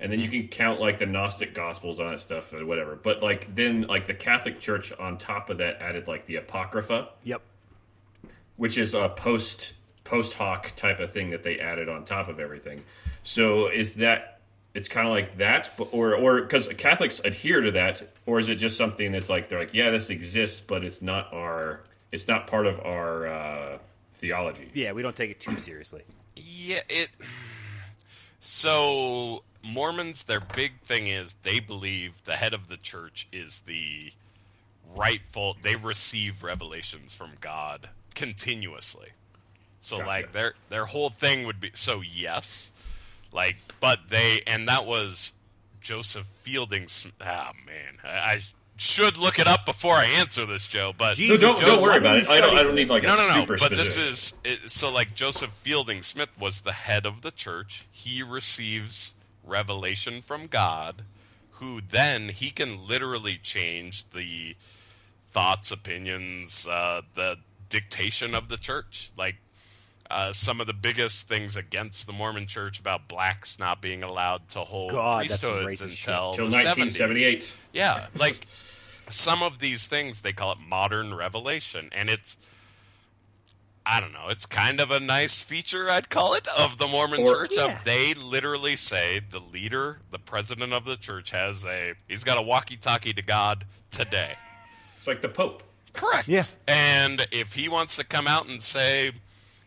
[0.00, 2.94] and then you can count like the Gnostic Gospels on it, stuff or whatever.
[2.96, 7.08] But like then like the Catholic Church on top of that added like the Apocrypha,
[7.24, 7.40] yep.
[8.56, 9.72] which is a post
[10.04, 12.82] post hoc type of thing that they added on top of everything.
[13.22, 14.39] So is that
[14.74, 18.48] it's kind of like that, but, or or because Catholics adhere to that, or is
[18.48, 21.80] it just something that's like they're like, yeah, this exists, but it's not our,
[22.12, 23.78] it's not part of our uh,
[24.14, 24.70] theology.
[24.72, 26.02] Yeah, we don't take it too seriously.
[26.36, 27.08] Yeah, it.
[28.40, 34.12] So Mormons, their big thing is they believe the head of the church is the
[34.94, 35.56] rightful.
[35.62, 39.08] They receive revelations from God continuously.
[39.80, 40.08] So Gotcha.
[40.08, 42.70] like their their whole thing would be so yes,
[43.32, 45.32] like but they and that was
[45.80, 46.88] Joseph Fielding.
[46.88, 48.40] Sm- Ah man, I, I
[48.76, 50.92] should look it up before I answer this, Joe.
[50.96, 52.28] But No, don't, don't worry about it.
[52.28, 52.48] I don't.
[52.50, 53.34] study I don't need like no, a no, no.
[53.34, 53.78] super But specific.
[53.78, 57.84] this is it, so like Joseph Fielding Smith was the head of the church.
[57.90, 59.12] He receives
[59.44, 61.02] revelation from God,
[61.52, 64.56] who then he can literally change the
[65.32, 67.36] thoughts, opinions, uh, the
[67.68, 69.10] dictation of the church.
[69.16, 69.36] Like
[70.10, 74.48] uh, some of the biggest things against the Mormon Church about blacks not being allowed
[74.50, 76.76] to hold God, that's priesthoods racist until Till the 70s.
[76.76, 77.52] 1978.
[77.72, 78.46] Yeah, like
[79.08, 82.36] some of these things they call it modern revelation, and it's
[83.86, 84.28] I don't know.
[84.28, 87.52] It's kind of a nice feature, I'd call it, of the Mormon Or- Church.
[87.54, 87.78] Yeah.
[87.78, 92.36] Of they literally say the leader, the president of the church, has a he's got
[92.38, 94.34] a walkie-talkie to God today.
[94.98, 95.62] It's like the Pope.
[95.94, 96.28] Correct.
[96.28, 96.44] Yeah.
[96.68, 99.12] And if he wants to come out and say,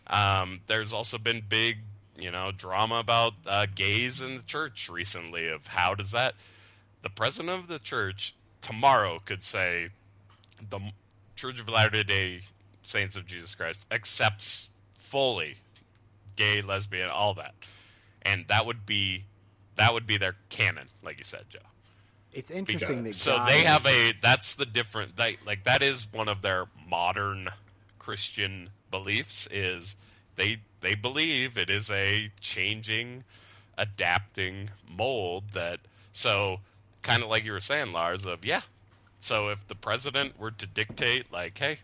[0.08, 1.78] um, there's also been big,
[2.18, 5.47] you know, drama about uh, gays in the church recently.
[5.47, 6.36] Of how does that?
[7.01, 9.89] The president of the church tomorrow could say,
[10.70, 10.80] the
[11.36, 12.41] Church of Latter Day
[12.84, 15.56] Saints of Jesus Christ accepts fully
[16.36, 17.54] gay, lesbian, all that,
[18.22, 19.26] and that would be
[19.76, 21.60] that would be their canon, like you said, Joe.
[22.32, 26.08] It's interesting that So God they have a that's the different they, like that is
[26.12, 27.49] one of their modern
[27.99, 29.96] Christian beliefs is
[30.36, 33.24] they they believe it is a changing,
[33.76, 35.80] adapting mold that
[36.14, 36.60] so
[37.02, 38.62] kind of like you were saying, Lars, of yeah.
[39.20, 41.80] So if the president were to dictate like, hey,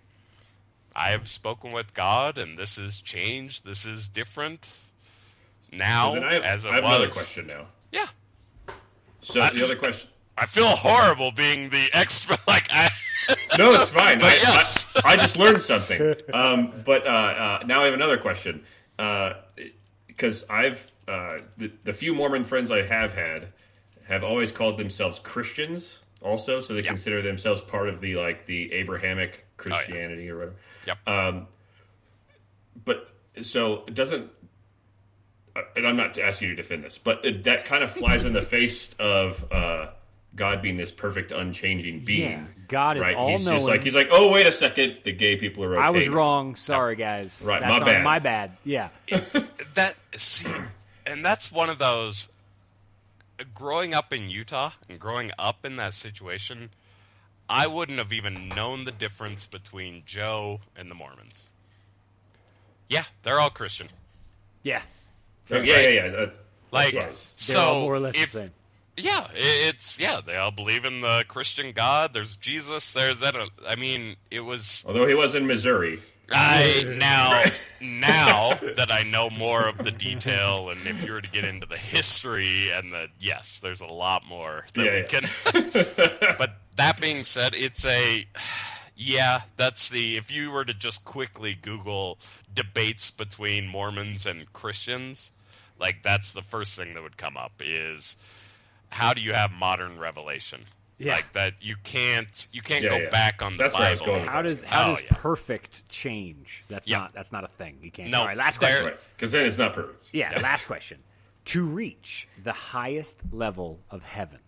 [0.95, 4.67] I have spoken with God and this is changed, this is different
[5.71, 6.95] now So have, as it I have was.
[6.97, 7.65] another question now.
[7.91, 8.05] Yeah.
[9.21, 10.09] So I- the other question.
[10.37, 12.39] I feel horrible being the expert.
[12.47, 12.89] Like I,
[13.57, 14.21] No, it's fine.
[14.21, 14.91] I, yes.
[15.03, 16.15] I, I just learned something.
[16.33, 18.63] Um, but uh, uh, now I have another question
[18.97, 23.47] because I've uh, the, the few Mormon friends I have had
[24.07, 25.99] have always called themselves Christians.
[26.21, 26.89] Also, so they Yeah.
[26.89, 30.55] consider themselves part of the like the Abrahamic Christianity or whatever.
[30.87, 31.07] Yep.
[31.07, 31.47] Um,
[32.85, 33.09] but
[33.41, 34.29] so it doesn't.
[35.55, 38.25] uh, And I'm not asking you to defend this, but it, that kind of flies
[38.25, 39.87] in the face of uh,
[40.35, 42.31] God being this perfect, unchanging being.
[42.31, 43.15] Yeah, God is right?
[43.15, 43.57] all he's knowing.
[43.57, 45.85] just like he's like, oh wait a second, the gay people are okay.
[45.85, 46.55] I was wrong.
[46.55, 47.43] Sorry, guys.
[47.45, 48.03] Right, That's my bad.
[48.03, 48.57] My bad.
[48.63, 48.89] Yeah.
[49.73, 50.47] that see,
[51.05, 52.27] and that's one of those.
[53.55, 56.71] Growing up in Utah and growing up in that situation,
[57.49, 61.39] I wouldn't have even known the difference between Joe and the Mormons.
[62.89, 63.87] Yeah, they're all Christian.
[64.61, 64.81] Yeah.
[65.51, 66.17] Oh, yeah, yeah, yeah.
[66.17, 66.29] Uh,
[66.71, 68.51] Like, that's so more or less if, the same.
[68.99, 70.21] Yeah, it's yeah.
[70.25, 72.13] They all believe in the Christian God.
[72.13, 72.93] There's Jesus.
[72.93, 73.35] There's that.
[73.35, 74.83] uh, I mean, it was.
[74.87, 75.99] Although he was in Missouri.
[76.31, 77.45] I now
[77.81, 81.65] now that I know more of the detail, and if you were to get into
[81.65, 85.63] the history and the yes, there's a lot more that Yeah, we yeah.
[85.73, 86.35] can.
[86.37, 88.25] but that being said, it's a
[88.95, 89.41] yeah.
[89.57, 92.19] That's the if you were to just quickly Google
[92.53, 95.31] debates between Mormons and Christians,
[95.79, 98.15] like that's the first thing that would come up is
[98.89, 100.65] how do you have modern revelation?
[100.97, 101.13] Yeah.
[101.13, 103.09] Like that you can't you can't Yeah, go yeah.
[103.09, 104.05] back on the That's where Bible.
[104.05, 105.07] going with How does oh, how Oh, does yeah.
[105.11, 106.65] perfect change?
[106.67, 106.97] That's Yeah.
[106.99, 107.77] not that's not a thing.
[107.81, 108.09] You can't.
[108.09, 108.85] No, All right, last there- question.
[108.87, 108.99] Right.
[109.15, 110.09] Because then it's not perfect.
[110.11, 110.99] Yeah, last question.
[111.45, 114.39] To reach the highest level of heaven,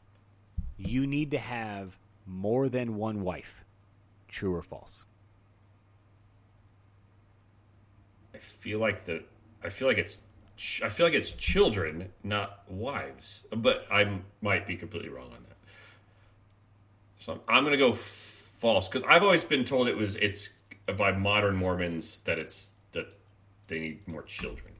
[0.77, 3.63] you need to have more than one wife.
[4.27, 5.05] True or false?
[8.33, 9.23] I feel like the.
[9.63, 10.19] I feel like it's.
[10.83, 13.41] I feel like it's children, not wives.
[13.55, 15.57] But I might be completely wrong on that.
[17.19, 17.99] So I'm, going to go f-
[18.57, 20.49] false because I've always been told it was it's
[20.97, 23.13] by modern Mormons that it's that
[23.67, 24.73] they need more children.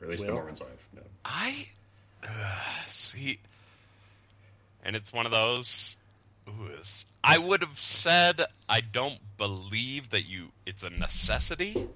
[0.00, 1.08] Or at least the Mormons I've known.
[1.24, 1.68] I
[2.22, 2.28] uh,
[2.88, 3.38] see,
[4.84, 5.96] and it's one of those.
[6.48, 6.70] Ooh,
[7.24, 10.48] I would have said I don't believe that you.
[10.66, 11.88] It's a necessity.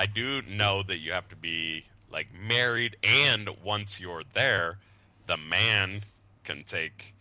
[0.00, 4.78] I do know that you have to be like married, and once you're there,
[5.26, 6.00] the man
[6.42, 7.14] can take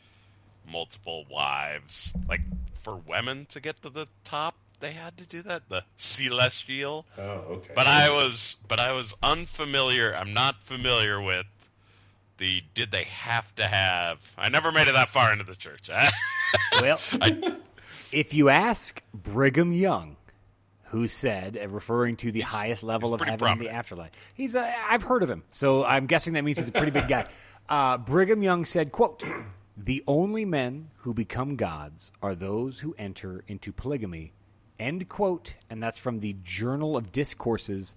[0.65, 2.13] multiple wives.
[2.29, 2.39] Like
[2.79, 5.63] for women to get to the top, they had to do that.
[5.67, 7.05] The celestial.
[7.17, 7.23] Oh,
[7.57, 7.73] okay.
[7.75, 10.15] But I was but I was unfamiliar.
[10.15, 11.47] I'm not familiar with
[12.37, 15.89] the did they have to have I never made it that far into the church.
[16.81, 17.57] Well, I,
[18.11, 20.15] if you ask Brigham Young,
[20.89, 24.55] who said, uh, referring to the highest level of pretty heaven in the afterlife, he's
[24.55, 27.25] uh, I've heard of him, so I'm guessing that means he's a pretty big guy.
[27.69, 29.23] Uh, Brigham Young said, "quote
[29.77, 34.33] The only men who become gods are those who enter into polygamy."
[34.79, 35.53] End quote.
[35.69, 37.93] And that's from the Journal of Discourses,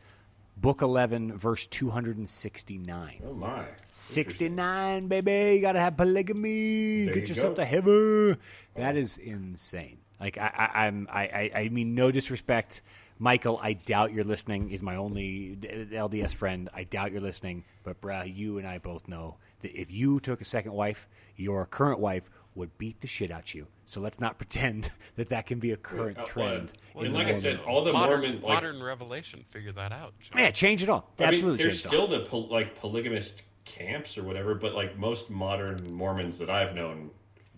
[0.59, 3.23] Book 11, verse 269.
[3.25, 3.65] oh my.
[3.93, 5.55] 69, baby.
[5.57, 7.07] You gotta have polygamy.
[7.07, 7.63] There Get you yourself go.
[7.63, 8.37] to heaven.
[8.75, 9.99] That is insane.
[10.23, 12.81] Like I, I I'm I, I, I mean no disrespect,
[13.19, 13.59] Michael.
[13.63, 14.69] I doubt you're listening.
[14.69, 16.71] He's my only LDS friend.
[16.73, 17.65] I doubt you're listening.
[17.83, 21.67] But bruh, you and I both know that if you took a second wife, your
[21.67, 23.67] current wife would beat the shit out you.
[23.85, 26.73] So let's not pretend that that can be a current Uh, trend.
[26.95, 29.91] well, and like the I said, all the modern, Mormon like, modern revelation figure that
[29.91, 30.15] out.
[30.37, 31.11] yeah, change it all.
[31.19, 32.07] I mean, Absolutely, there's change all.
[32.07, 36.75] still the pol- like polygamist camps or whatever, but like most modern Mormons that I've
[36.75, 37.11] known,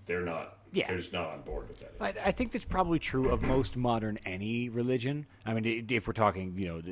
[0.06, 0.94] they're not Yeah.
[0.94, 1.94] just not on board with that.
[2.00, 5.26] I, I think that's probably true of most modern any religion.
[5.46, 6.82] I mean, if we're talking, you know,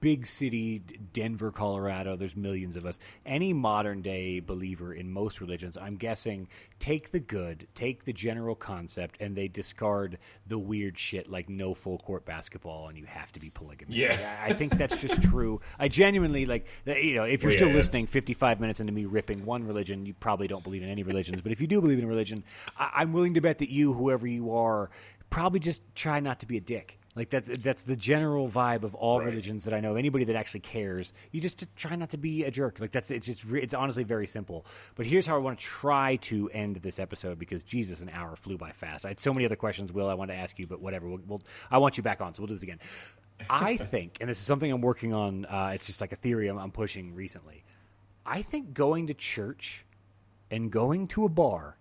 [0.00, 0.78] big city,
[1.12, 2.98] Denver, Colorado, there's millions of us.
[3.26, 6.48] Any modern day believer in most religions, I'm guessing,
[6.78, 11.74] take the good, take the general concept, and they discard the weird shit like no
[11.74, 13.96] full court basketball and you have to be polygamous.
[13.96, 14.10] Yeah.
[14.10, 14.20] Like,
[14.50, 15.60] I think that's just true.
[15.78, 19.04] I genuinely like, you know, if you're Well, still yeah, listening 55 minutes into me
[19.06, 21.40] ripping one religion, you probably don't believe in any religions.
[21.40, 22.44] But if you do believe in a religion,
[22.78, 24.90] I- I'm willing to bet that you, whoever you are,
[25.30, 26.98] probably just try not to be a dick.
[27.16, 29.26] Like that, that's the general vibe of all Right.
[29.26, 29.96] religions that I know.
[29.96, 32.78] Anybody that actually cares, you just try not to be a jerk.
[32.78, 34.64] Like that's it's just it's honestly very simple.
[34.94, 38.36] But here's how I want to try to end this episode because Jesus, an hour
[38.36, 39.04] flew by fast.
[39.04, 41.08] I had so many other questions, Will, I want to ask you, but whatever.
[41.08, 42.78] We'll, we'll, I want you back on, so we'll do this again.
[43.48, 45.46] I think, and this is something I'm working on.
[45.46, 47.64] Uh, it's just like a theory I'm, I'm pushing recently.
[48.24, 49.84] I think going to church
[50.48, 51.76] and going to a bar,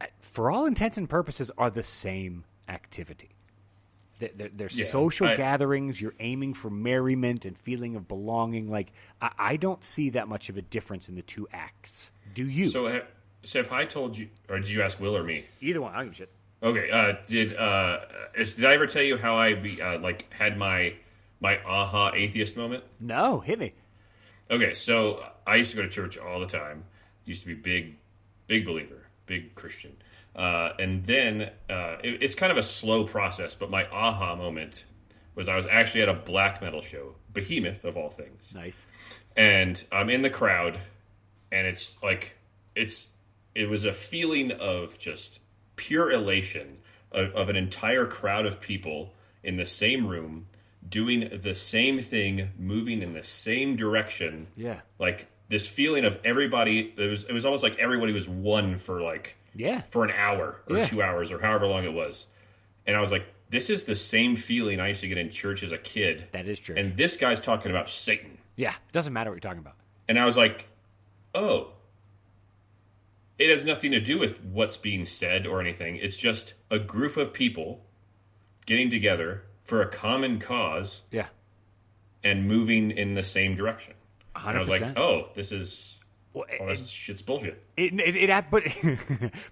[0.00, 3.28] uh, for all intents and purposes, are the same activity.
[4.18, 6.00] They're, they're, Yeah, social I- gatherings.
[6.00, 8.70] You're aiming for merriment and feeling of belonging.
[8.70, 12.10] Like I, I don't see that much of a difference in the two acts.
[12.34, 12.68] Do you?
[12.68, 13.06] So, ha-
[13.42, 15.44] so if I told you, or did you ask Will or me?
[15.60, 15.92] Either one.
[15.92, 16.30] I don't give a shit.
[16.62, 16.90] Okay.
[16.90, 18.00] Uh, did uh,
[18.36, 20.94] is, did I ever tell you how I be, uh, like had my
[21.40, 22.84] my aha atheist moment?
[23.00, 23.74] No, hit me.
[24.50, 26.84] Okay, so I used to go to church all the time.
[27.24, 27.96] Used to be big,
[28.46, 29.96] big believer, big Christian.
[30.34, 34.84] Uh, and then uh, it, it's kind of a slow process, but my aha moment
[35.34, 38.82] was I was actually at a black metal show, Behemoth of all things, Nice.
[39.36, 40.78] and I'm in the crowd,
[41.50, 42.34] and it's like
[42.74, 43.08] it's
[43.54, 45.40] it was a feeling of just
[45.76, 46.78] pure elation
[47.12, 49.12] of, of an entire crowd of people
[49.42, 50.46] in the same room
[50.88, 54.80] doing the same thing, moving in the same direction Yeah.
[54.98, 59.00] like this feeling of everybody it was it was almost like everybody was one for
[59.02, 59.82] like Yeah.
[59.90, 60.86] for an hour or Yeah.
[60.86, 62.26] two hours or however long it was
[62.86, 65.62] and i was like this is the same feeling i used to get in church
[65.62, 66.74] as a kid That is true.
[66.76, 68.70] and this guy's talking about satan yeah.
[68.70, 69.74] It doesn't matter what you're talking about.
[70.08, 70.66] and i was like
[71.34, 71.72] oh
[73.38, 77.16] it has nothing to do with what's being said or anything it's just a group
[77.16, 77.84] of people
[78.66, 81.26] getting together for a common cause Yeah.
[82.22, 83.94] and moving in the same direction
[84.36, 86.01] and i was like oh this is
[86.34, 88.62] Well, oh this shit's bullshit It, it, it ab- but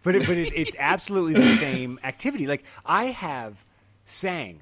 [0.03, 2.47] but it, but it, it's absolutely the same activity.
[2.47, 3.65] Like I have
[4.05, 4.61] sang.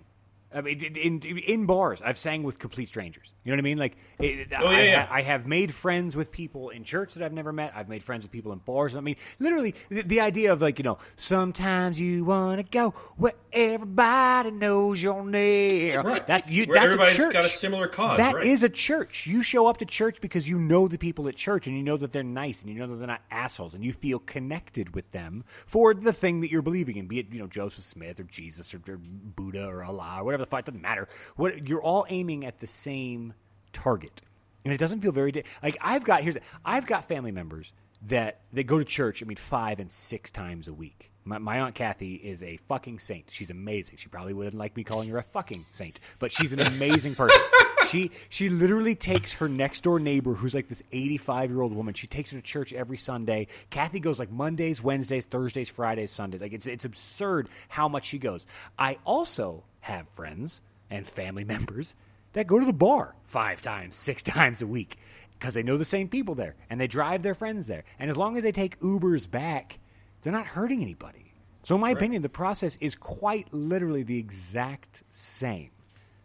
[0.55, 3.33] I mean, in, in bars, I've sang with complete strangers.
[3.45, 3.79] You know what I mean?
[3.79, 5.09] Like, it, Oh, I, yeah, yeah.
[5.11, 7.73] I have made friends with people in church that I've never met.
[7.77, 8.97] I've made friends with people in bars.
[8.97, 12.91] I mean, literally, the, the idea of like, you know, sometimes you want to go
[13.17, 16.01] where everybody knows your name.
[16.01, 16.27] Right.
[16.27, 16.65] That's you.
[16.67, 17.33] Where that's everybody's a church.
[17.35, 18.47] got a similar cause, That right.
[18.47, 19.27] is a church.
[19.27, 21.97] You show up to church because you know the people at church and you know
[21.99, 25.11] that they're nice and you know that they're not assholes and you feel connected with
[25.13, 28.25] them for the thing that you're believing in, be it, you know, Joseph Smith or
[28.25, 31.09] Jesus or, or Buddha or Allah or whatever the fight doesn't matter.
[31.37, 33.35] What you're all aiming at the same
[33.73, 34.23] target.
[34.65, 37.73] And it doesn't feel very di- like I've got here's the, I've got family members
[38.07, 39.23] that that go to church.
[39.23, 41.11] I mean, five and six times a week.
[41.25, 43.27] My, my aunt Kathy is a fucking saint.
[43.31, 43.97] She's amazing.
[43.99, 47.41] She probably wouldn't like me calling her a fucking saint, but she's an amazing person.
[47.89, 51.75] she she literally takes her next door neighbor, who's like this eighty five year old
[51.75, 51.95] woman.
[51.95, 53.49] She takes her to church every Sunday.
[53.71, 56.41] Kathy goes like Mondays, Wednesdays, Thursdays, Fridays, Sundays.
[56.41, 58.47] Like it's it's absurd how much she goes.
[58.79, 60.61] I also have friends
[60.91, 61.95] and family members
[62.33, 64.99] that go to the bar five times, six times a week
[65.39, 67.85] because they know the same people there and they drive their friends there.
[67.99, 69.79] And as long as they take Ubers back,
[70.23, 71.33] they're not hurting anybody.
[71.63, 75.71] So, in my opinion, the process is quite literally the exact same.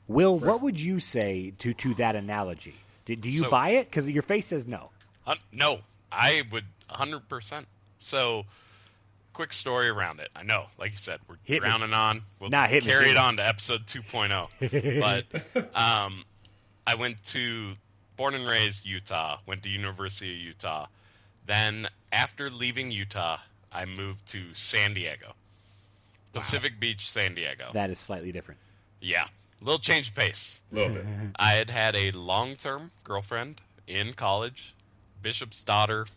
[0.08, 2.76] Will, what would you say to, to that analogy?
[3.06, 3.90] Do, do you So- buy it?
[3.90, 4.90] Because your face says no.
[5.26, 5.80] Hun- no,
[6.12, 7.66] I would 100%.
[8.00, 8.46] So,
[9.34, 10.30] quick story around it.
[10.36, 11.70] I know, like you said, we're Hit me.
[11.70, 12.22] on.
[12.40, 13.20] We'll Nah, hit me, carry hit it me.
[13.20, 15.00] on to episode 2.0.
[15.02, 16.24] but um,
[16.88, 17.74] I went to,
[18.16, 20.88] born and raised Utah, went to University of Utah.
[21.46, 23.38] Then, after leaving Utah,
[23.72, 25.34] I moved to San Diego.
[26.32, 27.70] Pacific Beach, San Diego.
[27.74, 28.60] That is slightly different.
[29.02, 29.26] yeah,
[29.62, 30.60] little change of pace.
[30.72, 31.06] a little bit.
[31.38, 34.74] I had had a long term girlfriend in college,
[35.22, 36.08] Bishop's daughter,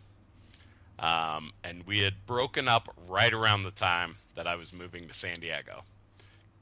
[0.98, 5.14] um, and we had broken up right around the time that I was moving to
[5.14, 5.82] San Diego.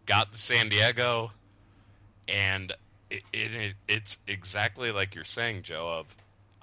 [0.06, 1.30] Got to San Diego,
[2.28, 2.72] and
[3.10, 5.88] it, it, it, it's exactly like you're saying, Joe.
[6.00, 6.16] Of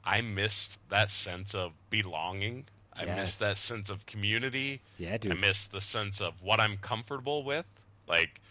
[0.03, 2.65] I missed that sense of belonging.
[2.93, 3.15] I Yes.
[3.17, 4.81] missed that sense of community.
[4.99, 5.31] Yeah, dude.
[5.31, 7.65] I missed the sense of what I'm comfortable with.
[8.07, 8.41] Like,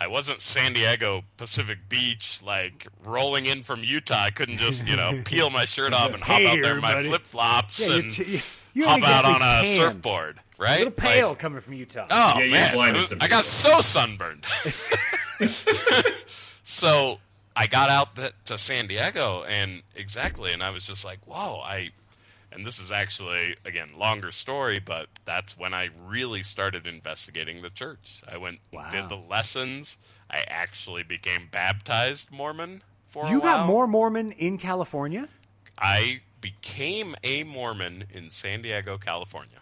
[0.00, 4.22] I wasn't San Diego Pacific Beach, like rolling in from Utah.
[4.22, 6.80] I couldn't just, you know, peel my shirt off and hop Hey, out there in
[6.80, 8.40] my flip flops Yeah, you're and t- you-
[8.74, 9.66] you hop out on a tan.
[9.76, 10.38] surfboard.
[10.56, 10.76] right?
[10.76, 12.06] A little pale Like, coming from Utah.
[12.08, 14.44] Oh Yeah, man, was- some I got so sunburned.
[16.64, 17.18] so
[17.56, 21.60] I got out th- to San Diego, and exactly, and I was just like, "Whoa!"
[21.60, 21.90] I,
[22.52, 27.70] and this is actually again longer story, but that's when I really started investigating the
[27.70, 28.22] church.
[28.30, 28.90] I went Wow.
[28.90, 29.96] did the lessons.
[30.30, 33.66] I actually became baptized Mormon for a you got while.
[33.66, 35.28] more Mormon in California?
[35.78, 39.58] I became a Mormon in San Diego, California.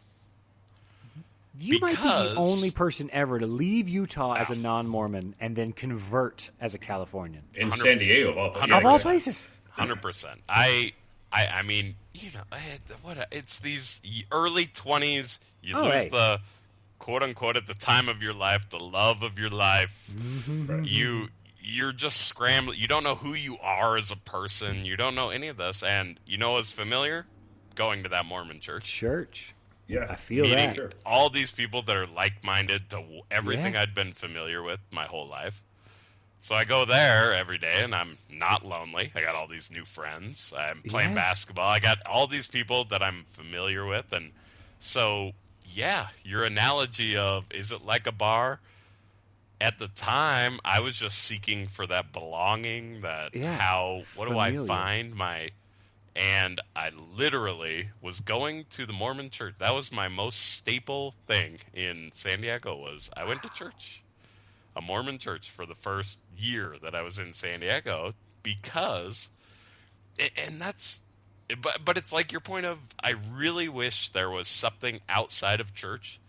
[1.58, 5.72] You might be the only person ever to leave Utah as a non-Mormon and then
[5.72, 7.44] convert as a Californian.
[7.54, 8.76] in San Diego of all places.
[8.76, 9.46] Of all places.
[9.70, 10.40] Hundred percent.
[10.48, 10.92] I,
[11.32, 13.28] I, I mean, you know, I had, what?
[13.32, 14.00] It's these
[14.32, 15.38] early twenties.
[15.62, 16.08] You Oh, lose hey.
[16.10, 16.40] the
[16.98, 20.10] quote unquote at the time of your life, the love of your life.
[20.12, 20.84] Mm-hmm.
[20.84, 21.28] You,
[21.60, 22.78] you're just scrambling.
[22.78, 24.84] You don't know who you are as a person.
[24.84, 27.26] You don't know any of this, and you know what's familiar?
[27.74, 28.84] Going to that Mormon church.
[28.84, 29.54] Church.
[29.88, 30.74] Yeah, I feel meeting that.
[30.74, 30.90] Sure.
[31.04, 33.82] all these people that are like-minded to everything Yeah.
[33.82, 35.62] I'd been familiar with my whole life.
[36.46, 39.10] So I go there every day, and I'm not lonely.
[39.16, 40.52] I got all these new friends.
[40.56, 41.16] I'm playing Yeah.
[41.16, 41.68] basketball.
[41.68, 44.30] I got all these people that I'm familiar with, and
[44.78, 45.32] so
[45.64, 48.60] yeah, your analogy of is it like a bar?
[49.60, 53.00] At the time, I was just seeking for that belonging.
[53.00, 55.50] That Yeah, how what do I find my
[56.14, 59.54] and I literally was going to the Mormon church.
[59.58, 64.04] That was my most staple thing in San Diego was I went to church,
[64.76, 68.12] a Mormon church for the first year that I was in San Diego
[68.42, 69.28] because,
[70.36, 71.00] and that's,
[71.62, 75.74] but but it's like your point of I really wish there was something outside of
[75.74, 76.20] church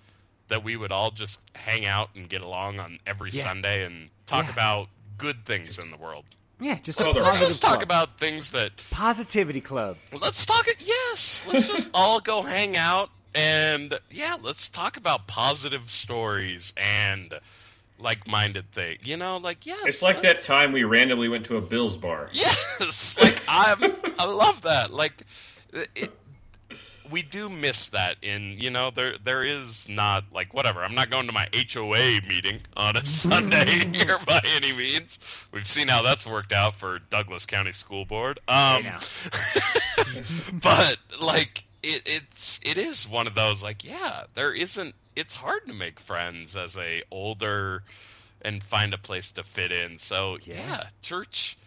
[0.48, 3.44] that we would all just hang out and get along on every Yeah.
[3.44, 4.52] Sunday and talk Yeah.
[4.54, 4.88] about
[5.18, 6.24] good things in the world.
[6.60, 7.84] Yeah, just Oh, a Let's just talk club.
[7.84, 9.98] about things that positivity club.
[10.14, 10.78] Let's talk it.
[10.80, 17.40] Yes, let's just all go hang out and yeah, let's talk about positive stories and
[18.00, 18.98] like-minded thing.
[19.04, 22.30] You know, like yes, It's like that time we randomly went to a Bills bar.
[22.34, 23.80] Yes, like I'm.
[24.18, 24.92] I love that.
[24.92, 25.24] Like
[25.74, 26.12] it.
[27.10, 31.10] We do miss that in you know there there is not like whatever I'm not
[31.10, 35.18] going to my HOA meeting on a Sunday here by any means.
[35.54, 38.42] We've seen how that's worked out for Douglas County School Board.
[38.50, 39.00] Um, know.
[40.62, 45.66] but like it, it's it is one of those like yeah there isn't it's hard
[45.68, 47.84] to make friends as a older
[48.44, 49.98] and find a place to fit in.
[50.00, 50.56] So Yeah.
[50.56, 51.58] yeah, church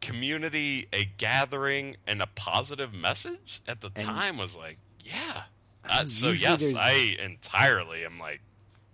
[0.00, 5.42] community a gathering and a positive message at the And- time was like yeah.
[5.84, 8.40] I uh, so yes i entirely am like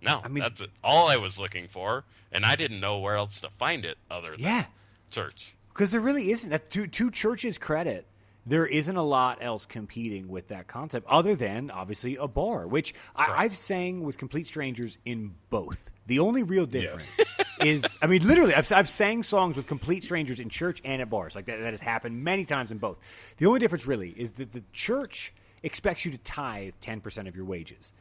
[0.01, 3.41] no I mean- that's all i was looking for and i didn't know where else
[3.41, 4.65] to find it other than Yeah,
[5.09, 5.53] church.
[5.69, 6.49] Because there really isn't.
[6.49, 8.05] That to to churches' credit,
[8.45, 12.93] there isn't a lot else competing with that concept other than obviously a bar, which
[13.15, 15.91] I, I've sang with complete strangers in both.
[16.07, 17.19] The only real difference
[17.61, 21.09] is, I mean, literally, I've, I've sang songs with complete strangers in church and at
[21.09, 21.35] bars.
[21.35, 22.97] Like that, that has happened many times in both.
[23.37, 25.33] The only difference really is that the church
[25.63, 27.93] expects you to tithe ten percent of your wages.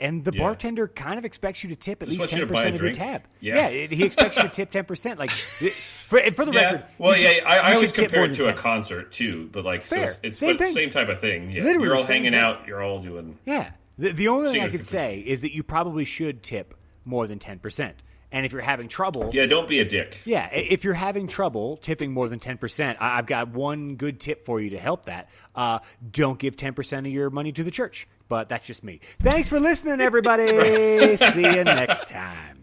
[0.00, 0.38] And the Yeah.
[0.42, 2.92] bartender kind of expects you to tip at Just least ten a percent of your
[2.92, 3.22] tab.
[3.40, 3.68] Yeah.
[3.68, 5.18] it- he expects you to tip ten percent.
[5.18, 5.30] Like,
[6.08, 8.52] for, for the Yeah, record, well, yeah, should- I, I always compare it to a
[8.52, 8.56] 10.
[8.56, 10.04] concert too, but like, so Fair.
[10.10, 10.72] it's, it's Same the thing.
[10.74, 11.50] same type of thing.
[11.50, 12.40] Yeah, Literally you're all hanging thing.
[12.40, 13.38] out, you're all doing.
[13.44, 13.70] Yeah.
[13.98, 16.74] The, the only thing I could say is that you probably should tip
[17.04, 17.92] more than 10%.
[18.30, 20.18] And if you're having trouble, Yeah, don't be a dick.
[20.26, 24.44] yeah, if you're having trouble tipping more than 10%, I- I've got one good tip
[24.44, 25.30] for you to help that.
[25.54, 25.78] Uh,
[26.12, 28.06] don't give 10% of your money to the church.
[28.28, 29.00] But that's just me.
[29.20, 31.16] Thanks for listening, everybody.
[31.32, 32.57] See you next time.